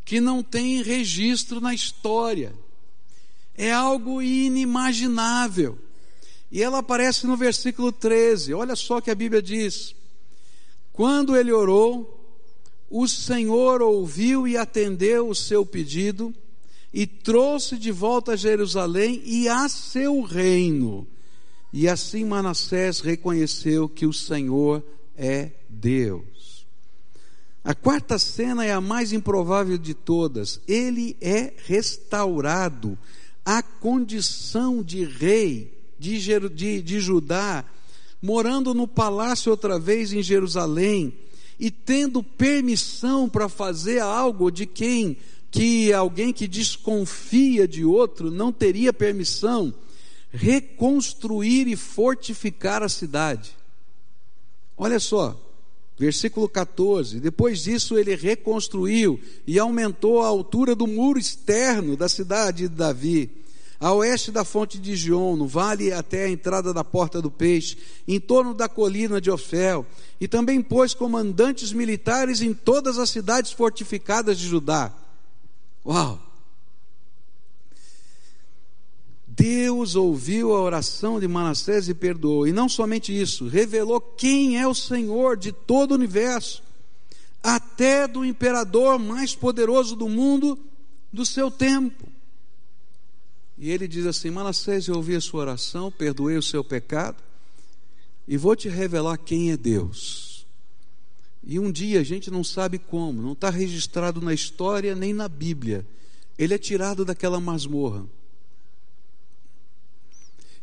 [0.05, 2.53] que não tem registro na história.
[3.55, 5.79] É algo inimaginável.
[6.50, 8.55] E ela aparece no versículo 13.
[8.55, 9.94] Olha só o que a Bíblia diz.
[10.92, 12.20] Quando ele orou,
[12.90, 16.35] o Senhor ouviu e atendeu o seu pedido
[16.92, 21.07] e trouxe de volta a Jerusalém e a seu reino.
[21.72, 24.83] E assim Manassés reconheceu que o Senhor
[25.16, 26.66] é Deus.
[27.62, 30.61] A quarta cena é a mais improvável de todas.
[30.66, 32.98] Ele é restaurado
[33.44, 37.64] à condição de rei de, de, de Judá,
[38.20, 41.12] morando no palácio outra vez em Jerusalém
[41.59, 45.18] e tendo permissão para fazer algo de quem
[45.50, 49.74] que alguém que desconfia de outro não teria permissão
[50.32, 53.56] reconstruir e fortificar a cidade.
[54.76, 55.38] Olha só,
[55.98, 62.68] versículo 14: depois disso ele reconstruiu e aumentou a altura do muro externo da cidade
[62.68, 63.30] de Davi,
[63.78, 67.76] a oeste da fonte de Gion, no vale até a entrada da porta do peixe,
[68.06, 69.86] em torno da colina de Ofel,
[70.20, 74.94] e também pôs comandantes militares em todas as cidades fortificadas de Judá.
[75.85, 76.31] Uau!
[79.27, 82.47] Deus ouviu a oração de Manassés e perdoou.
[82.47, 86.62] E não somente isso, revelou quem é o Senhor de todo o universo,
[87.43, 90.59] até do imperador mais poderoso do mundo
[91.11, 92.07] do seu tempo.
[93.57, 97.16] E ele diz assim: Manassés, eu ouvi a sua oração, perdoei o seu pecado,
[98.29, 100.30] e vou te revelar quem é Deus.
[101.42, 105.29] E um dia a gente não sabe como, não está registrado na história nem na
[105.29, 105.87] Bíblia.
[106.38, 108.07] Ele é tirado daquela masmorra.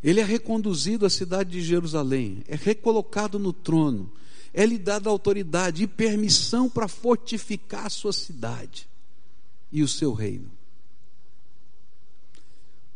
[0.03, 4.11] Ele é reconduzido à cidade de Jerusalém, é recolocado no trono,
[4.53, 8.87] é lhe dada autoridade e permissão para fortificar a sua cidade
[9.71, 10.51] e o seu reino.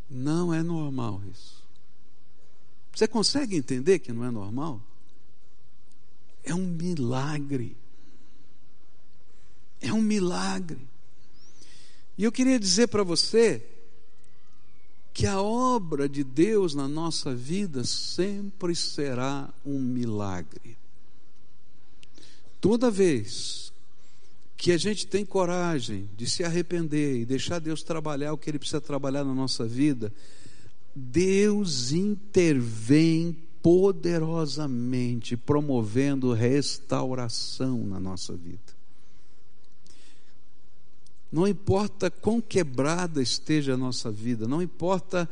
[0.09, 1.61] Não é normal isso.
[2.93, 4.81] Você consegue entender que não é normal?
[6.43, 7.77] É um milagre.
[9.79, 10.87] É um milagre.
[12.17, 13.65] E eu queria dizer para você
[15.13, 20.77] que a obra de Deus na nossa vida sempre será um milagre.
[22.59, 23.73] Toda vez
[24.55, 28.59] que a gente tem coragem de se arrepender e deixar Deus trabalhar o que Ele
[28.59, 30.13] precisa trabalhar na nossa vida,
[30.95, 38.81] Deus intervém poderosamente promovendo restauração na nossa vida.
[41.31, 45.29] Não importa quão quebrada esteja a nossa vida, não importa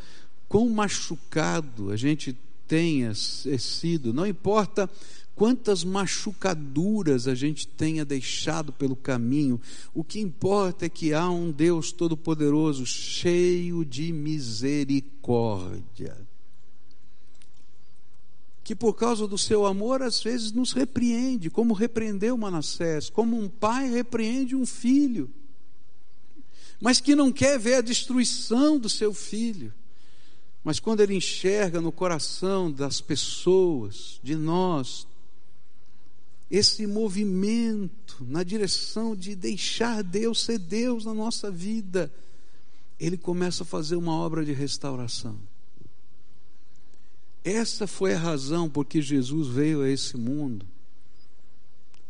[0.48, 2.38] quão machucado a gente
[2.68, 4.90] tenha sido, não importa
[5.36, 9.60] quantas machucaduras a gente tenha deixado pelo caminho,
[9.94, 16.29] o que importa é que há um Deus Todo-Poderoso, cheio de misericórdia
[18.70, 23.50] que por causa do seu amor às vezes nos repreende, como repreendeu Manassés, como um
[23.50, 25.28] pai repreende um filho,
[26.80, 29.74] mas que não quer ver a destruição do seu filho.
[30.64, 35.08] Mas quando ele enxerga no coração das pessoas, de nós,
[36.52, 42.14] esse movimento na direção de deixar Deus ser Deus na nossa vida,
[43.00, 45.49] ele começa a fazer uma obra de restauração.
[47.44, 50.66] Essa foi a razão por que Jesus veio a esse mundo.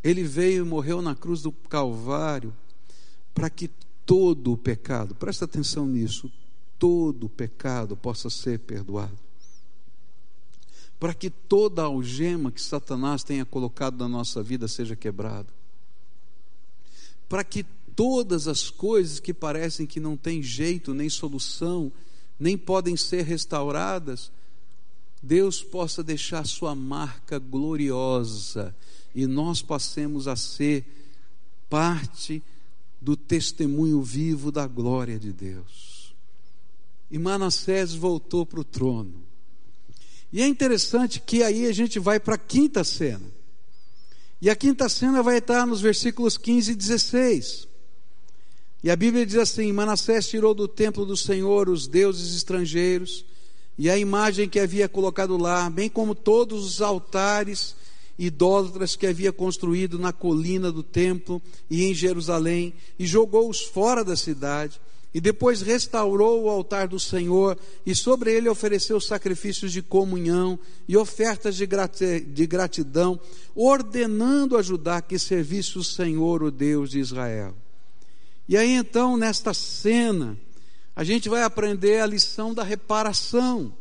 [0.03, 2.55] Ele veio e morreu na cruz do Calvário
[3.33, 3.69] para que
[4.05, 6.31] todo o pecado, presta atenção nisso,
[6.79, 9.17] todo o pecado possa ser perdoado.
[10.99, 15.47] Para que toda a algema que Satanás tenha colocado na nossa vida seja quebrada.
[17.27, 17.63] Para que
[17.95, 21.91] todas as coisas que parecem que não têm jeito, nem solução,
[22.39, 24.31] nem podem ser restauradas,
[25.21, 28.75] Deus possa deixar sua marca gloriosa
[29.13, 30.85] e nós passemos a ser
[31.69, 32.41] parte
[33.01, 36.13] do testemunho vivo da glória de Deus.
[37.11, 39.23] E Manassés voltou para o trono.
[40.31, 43.25] E é interessante que aí a gente vai para a quinta cena.
[44.41, 47.67] E a quinta cena vai estar nos versículos 15 e 16.
[48.83, 53.25] E a Bíblia diz assim: Manassés tirou do templo do Senhor os deuses estrangeiros
[53.79, 57.77] e a imagem que havia colocado lá, bem como todos os altares
[58.19, 64.17] idólatras que havia construído na colina do templo e em Jerusalém, e jogou-os fora da
[64.17, 64.81] cidade,
[65.13, 70.97] e depois restaurou o altar do Senhor, e sobre ele ofereceu sacrifícios de comunhão e
[70.97, 73.17] ofertas de gratidão,
[73.55, 77.55] ordenando a Judá que servisse o Senhor, o Deus de Israel.
[78.45, 80.37] E aí então, nesta cena,
[80.99, 83.73] a gente vai aprender a lição da reparação.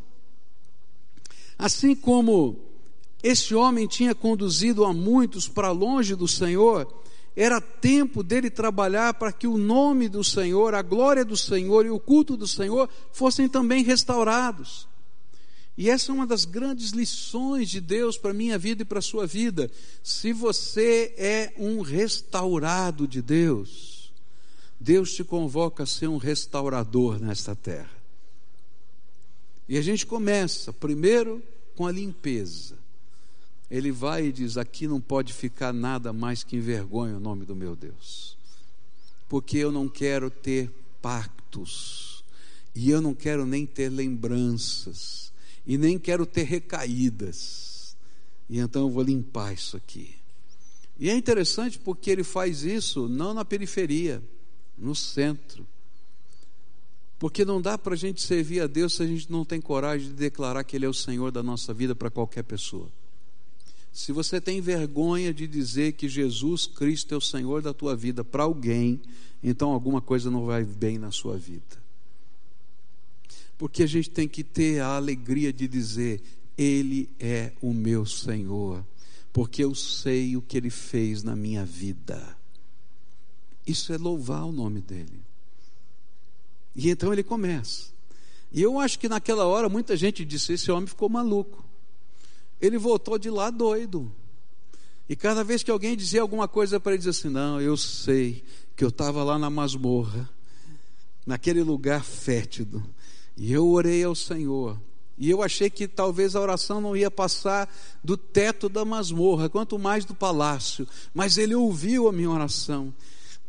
[1.57, 2.57] Assim como
[3.21, 6.87] esse homem tinha conduzido a muitos para longe do Senhor,
[7.35, 11.89] era tempo dele trabalhar para que o nome do Senhor, a glória do Senhor e
[11.89, 14.87] o culto do Senhor fossem também restaurados.
[15.77, 18.99] E essa é uma das grandes lições de Deus para a minha vida e para
[18.99, 19.69] a sua vida.
[20.01, 23.98] Se você é um restaurado de Deus,
[24.79, 27.99] Deus te convoca a ser um restaurador nesta terra.
[29.67, 31.43] E a gente começa primeiro
[31.75, 32.77] com a limpeza.
[33.69, 37.55] Ele vai e diz: Aqui não pode ficar nada mais que envergonha o nome do
[37.55, 38.37] meu Deus,
[39.27, 40.71] porque eu não quero ter
[41.01, 42.23] pactos,
[42.73, 45.31] e eu não quero nem ter lembranças,
[45.67, 47.95] e nem quero ter recaídas,
[48.49, 50.15] e então eu vou limpar isso aqui.
[50.97, 54.21] E é interessante porque ele faz isso não na periferia,
[54.79, 55.67] no centro.
[57.19, 60.07] Porque não dá para a gente servir a Deus se a gente não tem coragem
[60.07, 62.89] de declarar que Ele é o Senhor da nossa vida para qualquer pessoa.
[63.91, 68.23] Se você tem vergonha de dizer que Jesus Cristo é o Senhor da tua vida
[68.23, 69.01] para alguém,
[69.43, 71.77] então alguma coisa não vai bem na sua vida.
[73.57, 76.21] Porque a gente tem que ter a alegria de dizer:
[76.57, 78.85] Ele é o meu Senhor,
[79.33, 82.38] porque eu sei o que Ele fez na minha vida.
[83.69, 85.21] Isso é louvar o nome dEle.
[86.75, 87.89] E então ele começa.
[88.51, 91.69] E eu acho que naquela hora muita gente disse: esse homem ficou maluco
[92.59, 94.11] ele voltou de lá doido.
[95.07, 98.43] E cada vez que alguém dizia alguma coisa para ele, dizia assim: Não, eu sei
[98.75, 100.29] que eu estava lá na masmorra,
[101.25, 102.83] naquele lugar fétido,
[103.35, 104.79] e eu orei ao Senhor.
[105.17, 107.69] E eu achei que talvez a oração não ia passar
[108.01, 110.87] do teto da masmorra, quanto mais do palácio.
[111.13, 112.93] Mas ele ouviu a minha oração.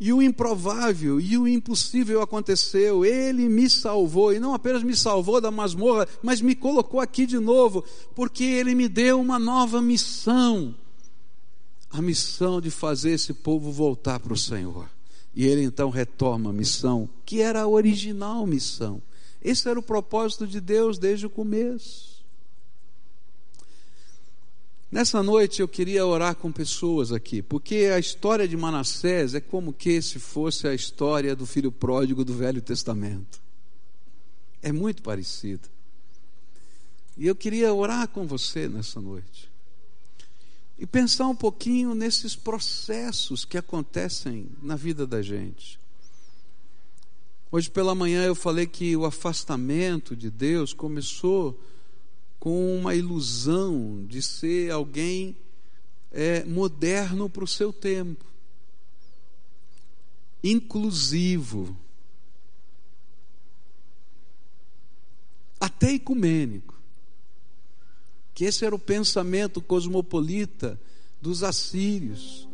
[0.01, 3.05] E o improvável e o impossível aconteceu.
[3.05, 7.38] Ele me salvou, e não apenas me salvou da masmorra, mas me colocou aqui de
[7.38, 7.84] novo,
[8.14, 10.74] porque ele me deu uma nova missão
[11.90, 14.88] a missão de fazer esse povo voltar para o Senhor.
[15.34, 19.03] E ele então retoma a missão, que era a original missão.
[19.42, 22.09] Esse era o propósito de Deus desde o começo.
[24.91, 29.72] Nessa noite eu queria orar com pessoas aqui, porque a história de Manassés é como
[29.72, 33.41] que se fosse a história do filho pródigo do Velho Testamento.
[34.61, 35.68] É muito parecido.
[37.16, 39.49] E eu queria orar com você nessa noite.
[40.76, 45.78] E pensar um pouquinho nesses processos que acontecem na vida da gente.
[47.53, 51.61] Hoje pela manhã eu falei que o afastamento de Deus começou
[52.41, 55.36] com uma ilusão de ser alguém
[56.11, 58.24] é, moderno para o seu tempo,
[60.43, 61.76] inclusivo,
[65.61, 66.80] até ecumênico.
[68.32, 70.80] Que esse era o pensamento cosmopolita
[71.20, 72.49] dos assírios.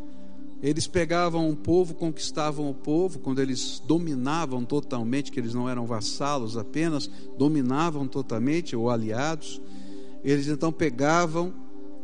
[0.61, 5.87] Eles pegavam o povo, conquistavam o povo, quando eles dominavam totalmente, que eles não eram
[5.87, 7.09] vassalos apenas,
[7.39, 9.61] dominavam totalmente, ou aliados,
[10.27, 11.55] eles então pegavam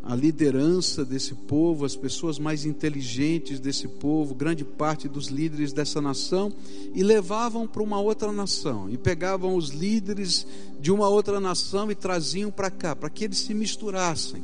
[0.01, 6.01] a liderança desse povo, as pessoas mais inteligentes desse povo, grande parte dos líderes dessa
[6.01, 6.53] nação,
[6.95, 10.47] e levavam para uma outra nação, e pegavam os líderes
[10.81, 14.43] de uma outra nação e traziam para cá, para que eles se misturassem.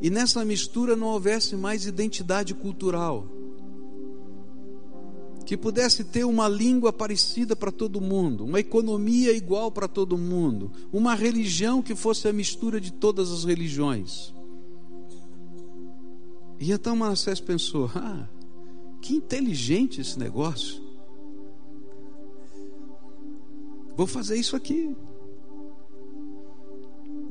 [0.00, 3.26] E nessa mistura não houvesse mais identidade cultural
[5.46, 10.72] que pudesse ter uma língua parecida para todo mundo, uma economia igual para todo mundo,
[10.92, 14.34] uma religião que fosse a mistura de todas as religiões.
[16.58, 18.28] E então Manassés pensou: ah,
[19.00, 20.84] que inteligente esse negócio.
[23.96, 24.94] Vou fazer isso aqui.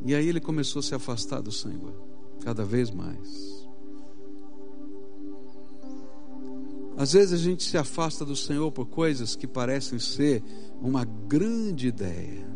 [0.05, 1.93] E aí ele começou a se afastar do Senhor,
[2.41, 3.54] cada vez mais.
[7.05, 10.41] Às vezes a gente se afasta do Senhor por coisas que parecem ser
[10.81, 12.47] uma grande ideia,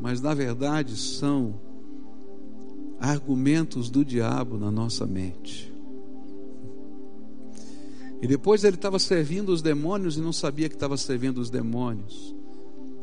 [0.00, 1.60] mas na verdade são
[2.98, 5.70] argumentos do diabo na nossa mente.
[8.22, 12.34] E depois ele estava servindo os demônios e não sabia que estava servindo os demônios.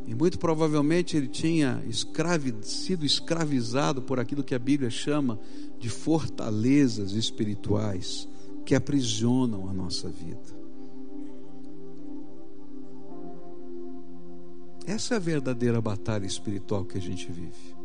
[0.08, 5.40] E muito provavelmente ele tinha escravi, sido escravizado por aquilo que a Bíblia chama
[5.78, 8.28] de fortalezas espirituais
[8.68, 10.58] que aprisionam a nossa vida.
[14.86, 17.78] Essa é a verdadeira batalha espiritual que a gente vive.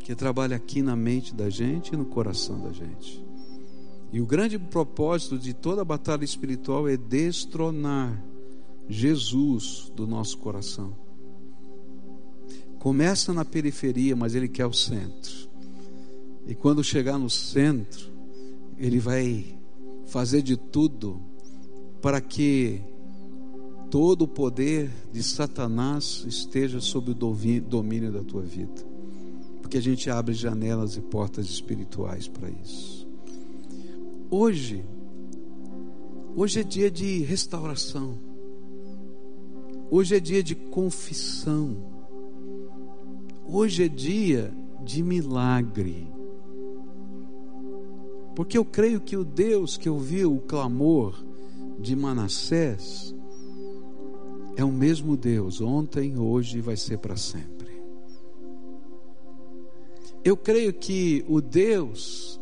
[0.00, 3.24] Que trabalha aqui na mente da gente e no coração da gente.
[4.12, 8.20] E o grande propósito de toda a batalha espiritual é destronar
[8.88, 10.96] Jesus do nosso coração.
[12.80, 15.48] Começa na periferia, mas ele quer o centro.
[16.44, 18.13] E quando chegar no centro,
[18.78, 19.58] ele vai
[20.06, 21.20] fazer de tudo
[22.00, 22.80] para que
[23.90, 28.82] todo o poder de Satanás esteja sob o domínio da tua vida.
[29.62, 33.08] Porque a gente abre janelas e portas espirituais para isso.
[34.30, 34.84] Hoje,
[36.36, 38.18] hoje é dia de restauração.
[39.90, 41.76] Hoje é dia de confissão.
[43.46, 44.52] Hoje é dia
[44.82, 46.13] de milagre.
[48.34, 51.14] Porque eu creio que o Deus que ouviu o clamor
[51.78, 53.14] de Manassés
[54.56, 57.82] é o mesmo Deus, ontem, hoje e vai ser para sempre.
[60.24, 62.40] Eu creio que o Deus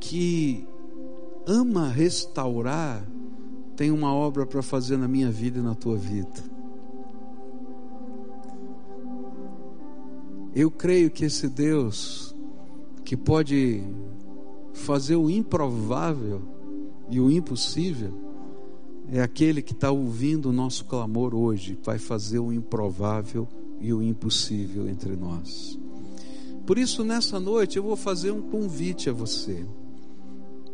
[0.00, 0.66] que
[1.46, 3.06] ama restaurar
[3.76, 6.42] tem uma obra para fazer na minha vida e na tua vida.
[10.54, 12.27] Eu creio que esse Deus
[13.08, 13.82] que pode
[14.74, 16.42] fazer o improvável
[17.08, 18.12] e o impossível,
[19.10, 23.48] é aquele que está ouvindo o nosso clamor hoje, vai fazer o improvável
[23.80, 25.78] e o impossível entre nós.
[26.66, 29.66] Por isso, nessa noite, eu vou fazer um convite a você.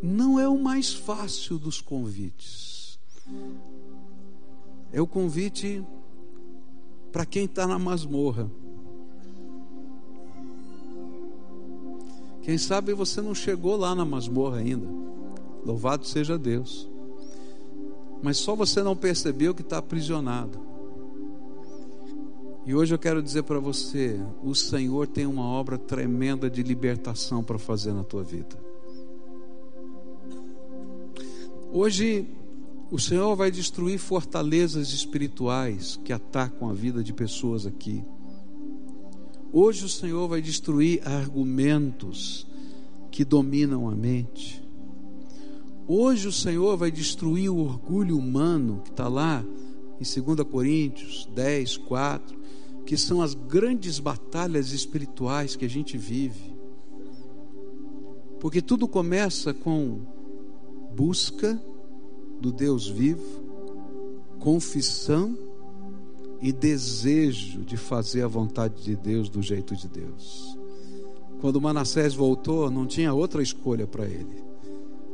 [0.03, 2.99] Não é o mais fácil dos convites,
[4.91, 5.81] é o convite
[7.13, 8.51] para quem está na masmorra
[12.45, 14.87] Quem sabe você não chegou lá na masmorra ainda.
[15.65, 16.87] Louvado seja Deus.
[18.21, 20.59] Mas só você não percebeu que está aprisionado.
[22.63, 27.43] E hoje eu quero dizer para você: o Senhor tem uma obra tremenda de libertação
[27.43, 28.55] para fazer na tua vida.
[31.73, 32.27] Hoje,
[32.91, 38.03] o Senhor vai destruir fortalezas espirituais que atacam a vida de pessoas aqui.
[39.51, 42.45] Hoje o Senhor vai destruir argumentos
[43.11, 44.61] que dominam a mente.
[45.87, 49.45] Hoje o Senhor vai destruir o orgulho humano que está lá
[50.01, 52.37] em 2 Coríntios 10, 4,
[52.85, 56.55] que são as grandes batalhas espirituais que a gente vive.
[58.39, 60.01] Porque tudo começa com
[60.93, 61.61] busca
[62.39, 63.43] do Deus vivo,
[64.39, 65.44] confissão
[66.45, 70.55] e desejo de fazer a vontade de Deus do jeito de Deus.
[71.41, 74.43] Quando Manassés voltou, não tinha outra escolha para ele,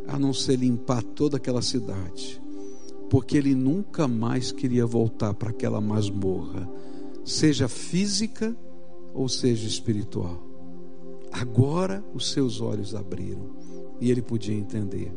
[0.10, 2.42] a não ser limpar toda aquela cidade,
[3.10, 6.70] porque ele nunca mais queria voltar para aquela masmorra,
[7.24, 8.54] seja física
[9.14, 10.46] ou seja espiritual.
[11.32, 13.56] Agora os seus olhos abriram
[14.02, 15.14] e ele podia entender.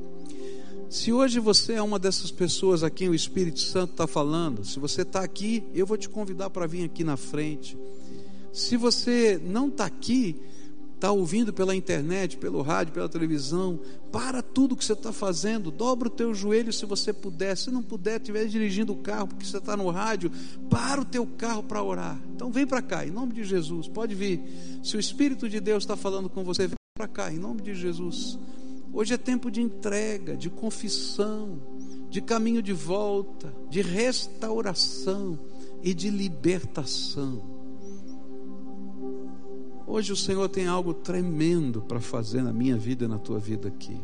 [0.94, 4.78] Se hoje você é uma dessas pessoas a quem o Espírito Santo está falando, se
[4.78, 7.76] você está aqui, eu vou te convidar para vir aqui na frente.
[8.52, 10.36] Se você não está aqui,
[10.94, 13.80] está ouvindo pela internet, pelo rádio, pela televisão,
[14.12, 17.82] para tudo que você está fazendo, dobra o teu joelho se você puder, se não
[17.82, 20.30] puder, estiver dirigindo o carro, porque você está no rádio,
[20.70, 22.16] para o teu carro para orar.
[22.36, 24.40] Então vem para cá, em nome de Jesus, pode vir.
[24.84, 27.74] Se o Espírito de Deus está falando com você, vem para cá, em nome de
[27.74, 28.38] Jesus.
[28.94, 31.60] Hoje é tempo de entrega, de confissão,
[32.08, 35.36] de caminho de volta, de restauração
[35.82, 37.42] e de libertação.
[39.84, 43.66] Hoje o Senhor tem algo tremendo para fazer na minha vida e na tua vida
[43.66, 44.00] aqui.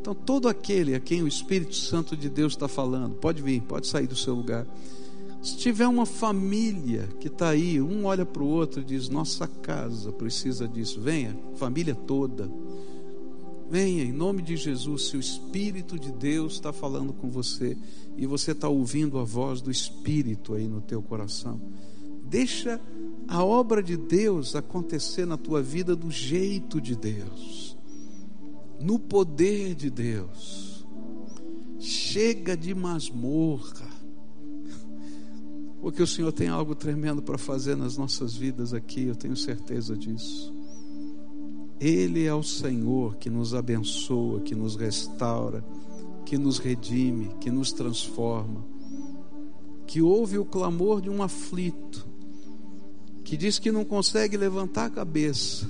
[0.00, 3.88] Então, todo aquele a quem o Espírito Santo de Deus está falando, pode vir, pode
[3.88, 4.64] sair do seu lugar.
[5.42, 9.48] Se tiver uma família que está aí, um olha para o outro e diz: Nossa
[9.48, 12.48] casa precisa disso, venha, família toda.
[13.70, 17.76] Venha, em nome de Jesus, se o Espírito de Deus está falando com você
[18.16, 21.60] e você está ouvindo a voz do Espírito aí no teu coração,
[22.24, 22.80] deixa
[23.26, 27.76] a obra de Deus acontecer na tua vida do jeito de Deus,
[28.80, 30.86] no poder de Deus.
[31.78, 33.86] Chega de masmorra,
[35.82, 39.94] porque o Senhor tem algo tremendo para fazer nas nossas vidas aqui, eu tenho certeza
[39.94, 40.57] disso.
[41.80, 45.64] Ele é o Senhor que nos abençoa, que nos restaura,
[46.24, 48.64] que nos redime, que nos transforma,
[49.86, 52.06] que ouve o clamor de um aflito
[53.28, 55.68] que diz que não consegue levantar a cabeça,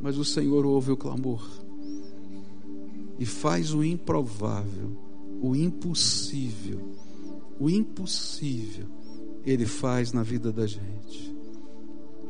[0.00, 1.44] mas o Senhor ouve o clamor
[3.18, 4.96] e faz o improvável,
[5.42, 6.94] o impossível,
[7.58, 8.86] o impossível,
[9.44, 11.35] Ele faz na vida da gente.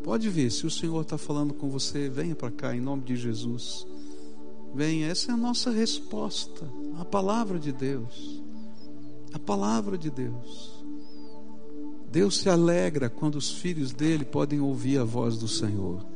[0.06, 3.16] Pode ver, se o Senhor está falando com você, venha para cá em nome de
[3.16, 3.84] Jesus.
[4.72, 6.64] Venha, essa é a nossa resposta,
[6.96, 8.40] a palavra de Deus.
[9.32, 10.84] A palavra de Deus.
[12.08, 16.06] Deus se alegra quando os filhos dele podem ouvir a voz do Senhor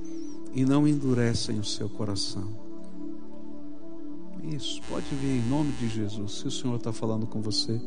[0.55, 2.49] e não endurecem o seu coração.
[4.55, 7.83] Isso, pode vir em nome de Jesus, se o Senhor está falando com você.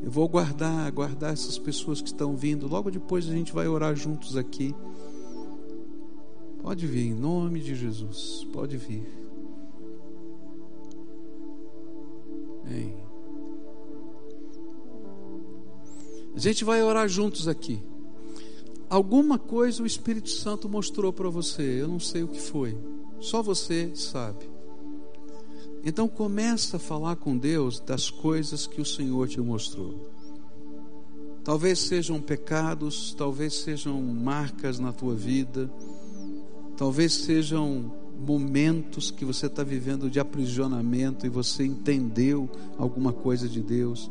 [0.00, 2.68] Eu vou guardar, guardar essas pessoas que estão vindo.
[2.68, 4.72] Logo depois a gente vai orar juntos aqui.
[6.62, 9.04] Pode vir em nome de Jesus, pode vir.
[12.64, 12.94] Amém.
[16.34, 17.82] A gente vai orar juntos aqui.
[18.88, 22.78] Alguma coisa o Espírito Santo mostrou para você, eu não sei o que foi.
[23.20, 24.50] Só você sabe.
[25.84, 30.12] Então começa a falar com Deus das coisas que o Senhor te mostrou.
[31.42, 35.68] Talvez sejam pecados, talvez sejam marcas na tua vida,
[36.82, 37.92] talvez sejam
[38.26, 44.10] momentos que você está vivendo de aprisionamento e você entendeu alguma coisa de Deus.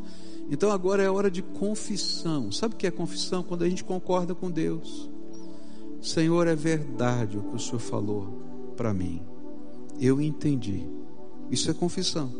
[0.50, 2.50] Então agora é hora de confissão.
[2.50, 3.42] Sabe o que é confissão?
[3.42, 5.10] Quando a gente concorda com Deus.
[6.00, 8.40] Senhor, é verdade o que o Senhor falou
[8.74, 9.20] para mim.
[10.00, 10.86] Eu entendi.
[11.50, 12.32] Isso é confissão.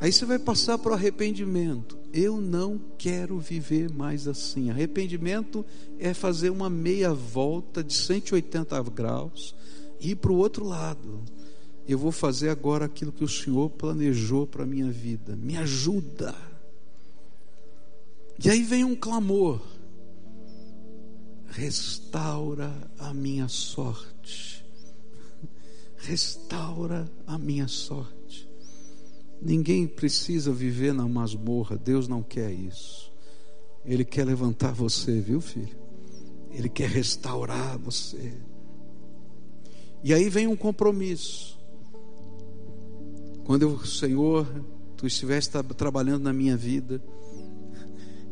[0.00, 1.93] Aí você vai passar para o arrependimento.
[2.14, 4.70] Eu não quero viver mais assim.
[4.70, 5.66] Arrependimento
[5.98, 9.54] é fazer uma meia volta de 180 graus
[10.00, 11.24] e ir para o outro lado
[11.86, 15.36] eu vou fazer agora aquilo que o Senhor planejou para a minha vida.
[15.36, 16.34] Me ajuda.
[18.42, 19.60] E aí vem um clamor:
[21.48, 24.64] restaura a minha sorte.
[25.98, 28.23] Restaura a minha sorte.
[29.40, 33.12] Ninguém precisa viver na masmorra, Deus não quer isso.
[33.84, 35.76] Ele quer levantar você, viu, filho?
[36.50, 38.32] Ele quer restaurar você.
[40.02, 41.58] E aí vem um compromisso.
[43.44, 44.46] Quando o Senhor,
[44.96, 47.02] tu estivesse trabalhando na minha vida,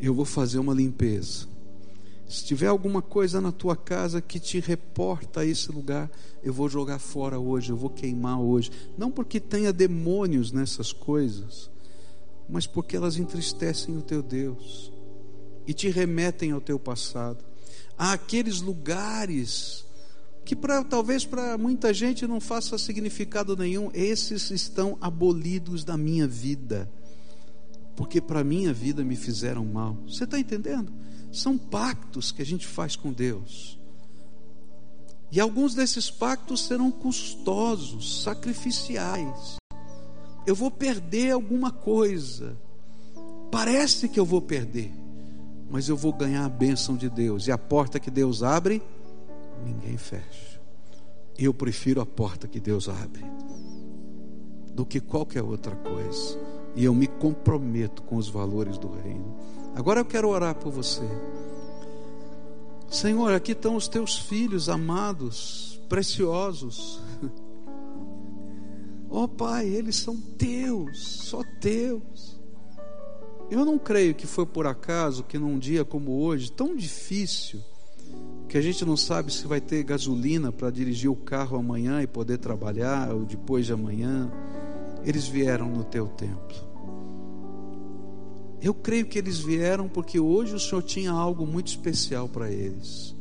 [0.00, 1.51] eu vou fazer uma limpeza.
[2.32, 6.10] Se tiver alguma coisa na tua casa que te reporta a esse lugar,
[6.42, 8.70] eu vou jogar fora hoje, eu vou queimar hoje.
[8.96, 11.70] Não porque tenha demônios nessas coisas,
[12.48, 14.90] mas porque elas entristecem o teu Deus
[15.66, 17.44] e te remetem ao teu passado.
[17.98, 19.84] Há aqueles lugares
[20.42, 26.26] que pra, talvez para muita gente não faça significado nenhum, esses estão abolidos da minha
[26.26, 26.90] vida,
[27.94, 29.98] porque para minha vida me fizeram mal.
[30.08, 30.90] Você está entendendo?
[31.32, 33.78] São pactos que a gente faz com Deus.
[35.30, 39.56] E alguns desses pactos serão custosos, sacrificiais.
[40.46, 42.54] Eu vou perder alguma coisa.
[43.50, 44.92] Parece que eu vou perder,
[45.70, 47.46] mas eu vou ganhar a bênção de Deus.
[47.46, 48.82] E a porta que Deus abre,
[49.64, 50.60] ninguém fecha.
[51.38, 53.24] Eu prefiro a porta que Deus abre
[54.74, 56.38] do que qualquer outra coisa.
[56.74, 59.34] E eu me comprometo com os valores do reino.
[59.74, 61.02] Agora eu quero orar por você.
[62.90, 67.00] Senhor, aqui estão os teus filhos amados, preciosos.
[69.14, 72.40] Oh Pai, eles são teus, só teus.
[73.50, 77.60] Eu não creio que foi por acaso que num dia como hoje, tão difícil,
[78.48, 82.06] que a gente não sabe se vai ter gasolina para dirigir o carro amanhã e
[82.06, 84.32] poder trabalhar, ou depois de amanhã,
[85.04, 86.71] eles vieram no teu templo.
[88.62, 93.12] Eu creio que eles vieram porque hoje o Senhor tinha algo muito especial para eles.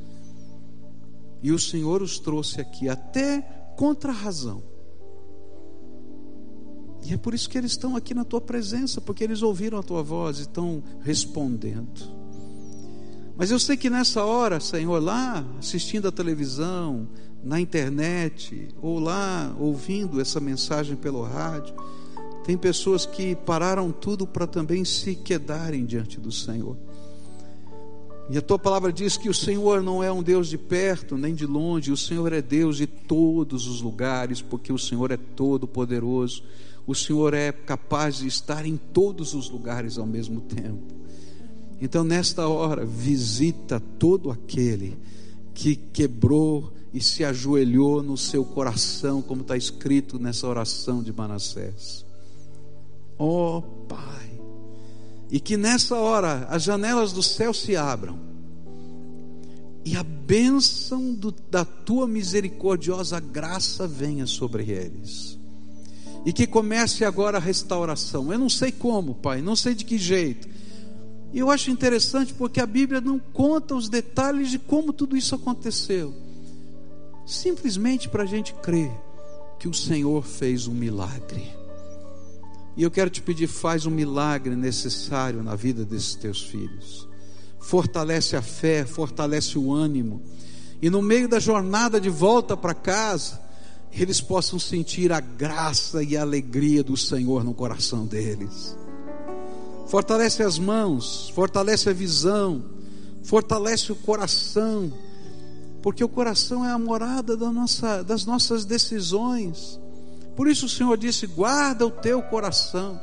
[1.41, 3.41] E o Senhor os trouxe aqui, até
[3.75, 4.61] contra a razão.
[7.03, 9.83] E é por isso que eles estão aqui na tua presença, porque eles ouviram a
[9.83, 12.21] tua voz e estão respondendo.
[13.35, 17.07] Mas eu sei que nessa hora, Senhor, lá assistindo a televisão,
[17.43, 21.73] na internet, ou lá ouvindo essa mensagem pelo rádio,
[22.43, 26.75] tem pessoas que pararam tudo para também se quedarem diante do Senhor.
[28.29, 31.35] E a tua palavra diz que o Senhor não é um Deus de perto nem
[31.35, 35.67] de longe, o Senhor é Deus de todos os lugares, porque o Senhor é todo
[35.67, 36.43] poderoso.
[36.87, 40.95] O Senhor é capaz de estar em todos os lugares ao mesmo tempo.
[41.81, 44.97] Então, nesta hora, visita todo aquele
[45.53, 52.05] que quebrou e se ajoelhou no seu coração, como está escrito nessa oração de Manassés.
[53.23, 54.31] Oh Pai,
[55.29, 58.17] e que nessa hora as janelas do céu se abram
[59.85, 65.37] e a bênção do, da tua misericordiosa graça venha sobre eles.
[66.25, 68.33] E que comece agora a restauração.
[68.33, 70.49] Eu não sei como, Pai, não sei de que jeito.
[71.31, 75.35] E eu acho interessante porque a Bíblia não conta os detalhes de como tudo isso
[75.35, 76.11] aconteceu.
[77.23, 78.91] Simplesmente para a gente crer
[79.59, 81.60] que o Senhor fez um milagre.
[82.75, 87.07] E eu quero te pedir, faz um milagre necessário na vida desses teus filhos.
[87.59, 90.21] Fortalece a fé, fortalece o ânimo.
[90.81, 93.39] E no meio da jornada de volta para casa,
[93.91, 98.77] eles possam sentir a graça e a alegria do Senhor no coração deles.
[99.87, 102.63] Fortalece as mãos, fortalece a visão,
[103.23, 104.91] fortalece o coração,
[105.81, 109.80] porque o coração é a morada da nossa, das nossas decisões.
[110.35, 112.99] Por isso o Senhor disse: guarda o teu coração,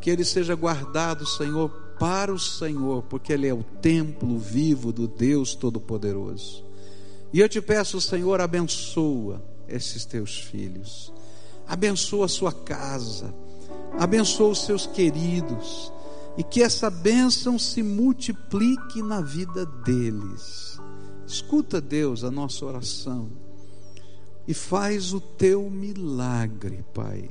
[0.00, 5.08] que ele seja guardado, Senhor, para o Senhor, porque ele é o templo vivo do
[5.08, 6.64] Deus Todo-Poderoso.
[7.32, 11.12] E eu te peço, Senhor, abençoa esses teus filhos,
[11.66, 13.34] abençoa a sua casa,
[13.98, 15.92] abençoa os seus queridos,
[16.36, 20.78] e que essa bênção se multiplique na vida deles.
[21.26, 23.43] Escuta, Deus, a nossa oração
[24.46, 27.30] e faz o teu milagre, Pai.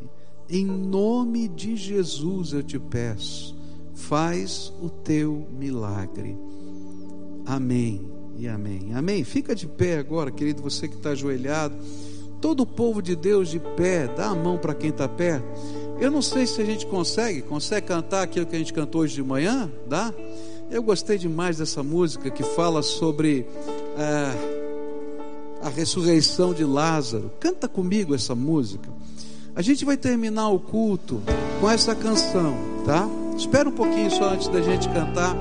[0.50, 3.56] Em nome de Jesus eu te peço,
[3.94, 6.38] faz o teu milagre.
[7.46, 8.08] Amém
[8.38, 8.94] e amém.
[8.94, 9.24] Amém.
[9.24, 11.76] Fica de pé agora, querido, você que está ajoelhado.
[12.42, 15.48] Todo o povo de Deus de pé, dá a mão para quem está perto.
[16.00, 19.16] Eu não sei se a gente consegue, consegue cantar aquilo que a gente cantou hoje
[19.16, 20.14] de manhã, dá?
[20.70, 23.46] Eu gostei demais dessa música que fala sobre.
[23.98, 24.63] Ah,
[25.64, 27.32] a ressurreição de Lázaro.
[27.40, 28.90] Canta comigo essa música.
[29.56, 31.22] A gente vai terminar o culto
[31.62, 32.56] com essa canção,
[32.86, 33.08] tá?
[33.38, 35.36] Espera um pouquinho só antes da gente cantar.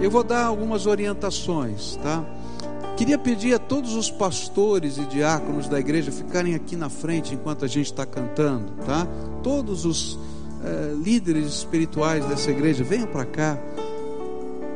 [0.00, 2.24] Eu vou dar algumas orientações, tá?
[2.96, 7.64] Queria pedir a todos os pastores e diáconos da igreja ficarem aqui na frente enquanto
[7.64, 9.06] a gente está cantando, tá?
[9.42, 10.18] Todos os
[10.64, 13.58] eh, líderes espirituais dessa igreja, venham para cá.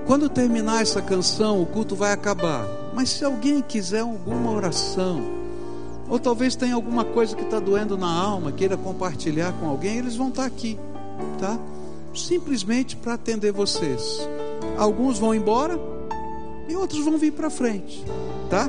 [0.06, 2.79] Quando terminar essa canção, o culto vai acabar.
[2.94, 5.22] Mas se alguém quiser alguma oração,
[6.08, 10.16] ou talvez tenha alguma coisa que está doendo na alma, queira compartilhar com alguém, eles
[10.16, 10.78] vão estar aqui,
[11.38, 11.58] tá?
[12.14, 14.28] Simplesmente para atender vocês.
[14.76, 15.78] Alguns vão embora
[16.68, 18.04] e outros vão vir para frente,
[18.48, 18.68] tá?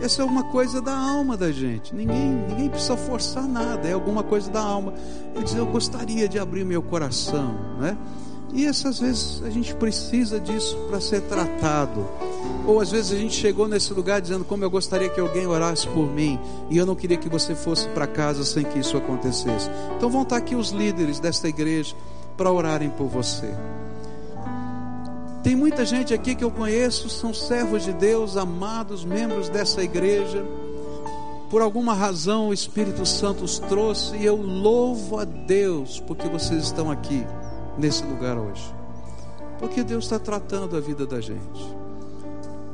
[0.00, 1.94] Essa é uma coisa da alma da gente.
[1.94, 4.92] Ninguém, ninguém precisa forçar nada, é alguma coisa da alma.
[5.34, 7.96] Ele diz: Eu gostaria de abrir meu coração, né?
[8.52, 12.06] E essas vezes a gente precisa disso para ser tratado.
[12.66, 15.86] Ou às vezes a gente chegou nesse lugar dizendo como eu gostaria que alguém orasse
[15.88, 16.38] por mim
[16.68, 19.70] e eu não queria que você fosse para casa sem que isso acontecesse.
[19.96, 21.94] Então vão estar aqui os líderes desta igreja
[22.36, 23.54] para orarem por você.
[25.44, 30.44] Tem muita gente aqui que eu conheço, são servos de Deus, amados, membros dessa igreja.
[31.48, 36.64] Por alguma razão o Espírito Santo os trouxe e eu louvo a Deus porque vocês
[36.64, 37.24] estão aqui
[37.78, 38.74] nesse lugar hoje.
[39.60, 41.85] Porque Deus está tratando a vida da gente.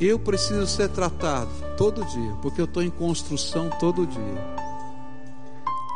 [0.04, 4.56] Eu preciso ser tratado todo dia, porque eu estou em construção todo dia.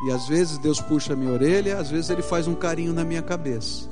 [0.07, 3.04] E às vezes Deus puxa a minha orelha, às vezes Ele faz um carinho na
[3.04, 3.88] minha cabeça.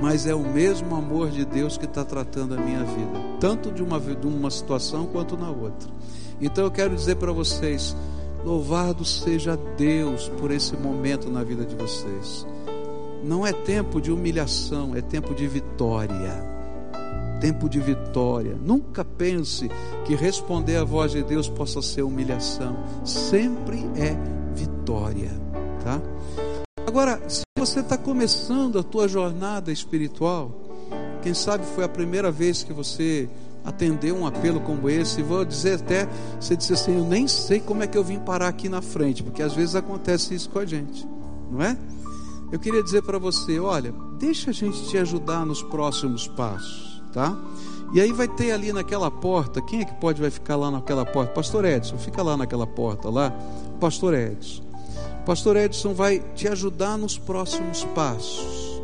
[0.00, 3.80] Mas é o mesmo amor de Deus que está tratando a minha vida, tanto de
[3.80, 5.88] uma, de uma situação quanto na outra.
[6.40, 7.94] Então eu quero dizer para vocês:
[8.44, 12.44] louvado seja Deus por esse momento na vida de vocês.
[13.22, 16.51] Não é tempo de humilhação, é tempo de vitória.
[17.42, 18.54] Tempo de vitória.
[18.54, 19.68] Nunca pense
[20.04, 22.76] que responder à voz de Deus possa ser humilhação.
[23.04, 24.16] Sempre é
[24.54, 25.32] vitória,
[25.82, 26.00] tá?
[26.86, 30.52] Agora, se você está começando a tua jornada espiritual,
[31.20, 33.28] quem sabe foi a primeira vez que você
[33.64, 36.08] atendeu um apelo como esse, vou dizer até,
[36.40, 39.20] você disse assim, eu nem sei como é que eu vim parar aqui na frente,
[39.20, 41.04] porque às vezes acontece isso com a gente,
[41.50, 41.76] não é?
[42.52, 47.36] Eu queria dizer para você, olha, deixa a gente te ajudar nos próximos passos, tá?
[47.92, 51.04] E aí vai ter ali naquela porta, quem é que pode vai ficar lá naquela
[51.04, 51.32] porta?
[51.32, 53.30] Pastor Edson, fica lá naquela porta lá,
[53.78, 54.62] Pastor Edson.
[55.26, 58.80] Pastor Edson vai te ajudar nos próximos passos.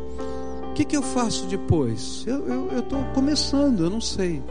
[0.69, 2.23] O que, que eu faço depois?
[2.25, 4.41] Eu estou começando, eu não sei.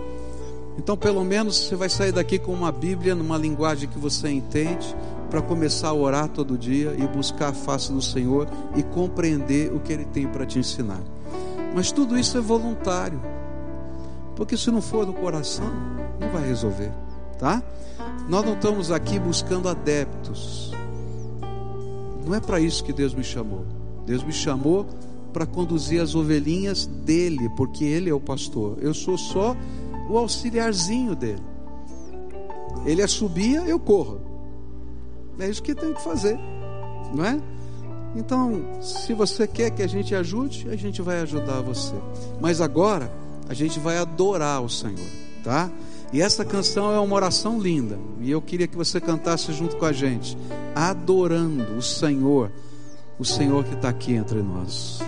[0.76, 4.94] Então, pelo menos você vai sair daqui com uma Bíblia, numa linguagem que você entende,
[5.30, 9.80] para começar a orar todo dia e buscar a face do Senhor e compreender o
[9.80, 11.00] que Ele tem para te ensinar.
[11.74, 13.20] Mas tudo isso é voluntário,
[14.38, 15.66] porque se não for do coração,
[16.20, 16.92] não vai resolver,
[17.40, 17.60] tá?
[18.28, 20.72] Nós não estamos aqui buscando adeptos.
[22.24, 23.66] Não é para isso que Deus me chamou.
[24.06, 24.86] Deus me chamou
[25.32, 28.78] para conduzir as ovelhinhas dele, porque ele é o pastor.
[28.80, 29.56] Eu sou só
[30.08, 31.42] o auxiliarzinho dele.
[32.86, 34.20] Ele assobia, eu corro.
[35.40, 36.38] É isso que tem que fazer,
[37.12, 37.40] não é?
[38.14, 41.96] Então, se você quer que a gente ajude, a gente vai ajudar você.
[42.40, 43.10] Mas agora,
[43.48, 45.06] a gente vai adorar o Senhor,
[45.42, 45.70] tá?
[46.12, 47.98] E essa canção é uma oração linda.
[48.20, 50.36] E eu queria que você cantasse junto com a gente,
[50.74, 52.50] adorando o Senhor,
[53.18, 55.00] o Senhor que está aqui entre nós.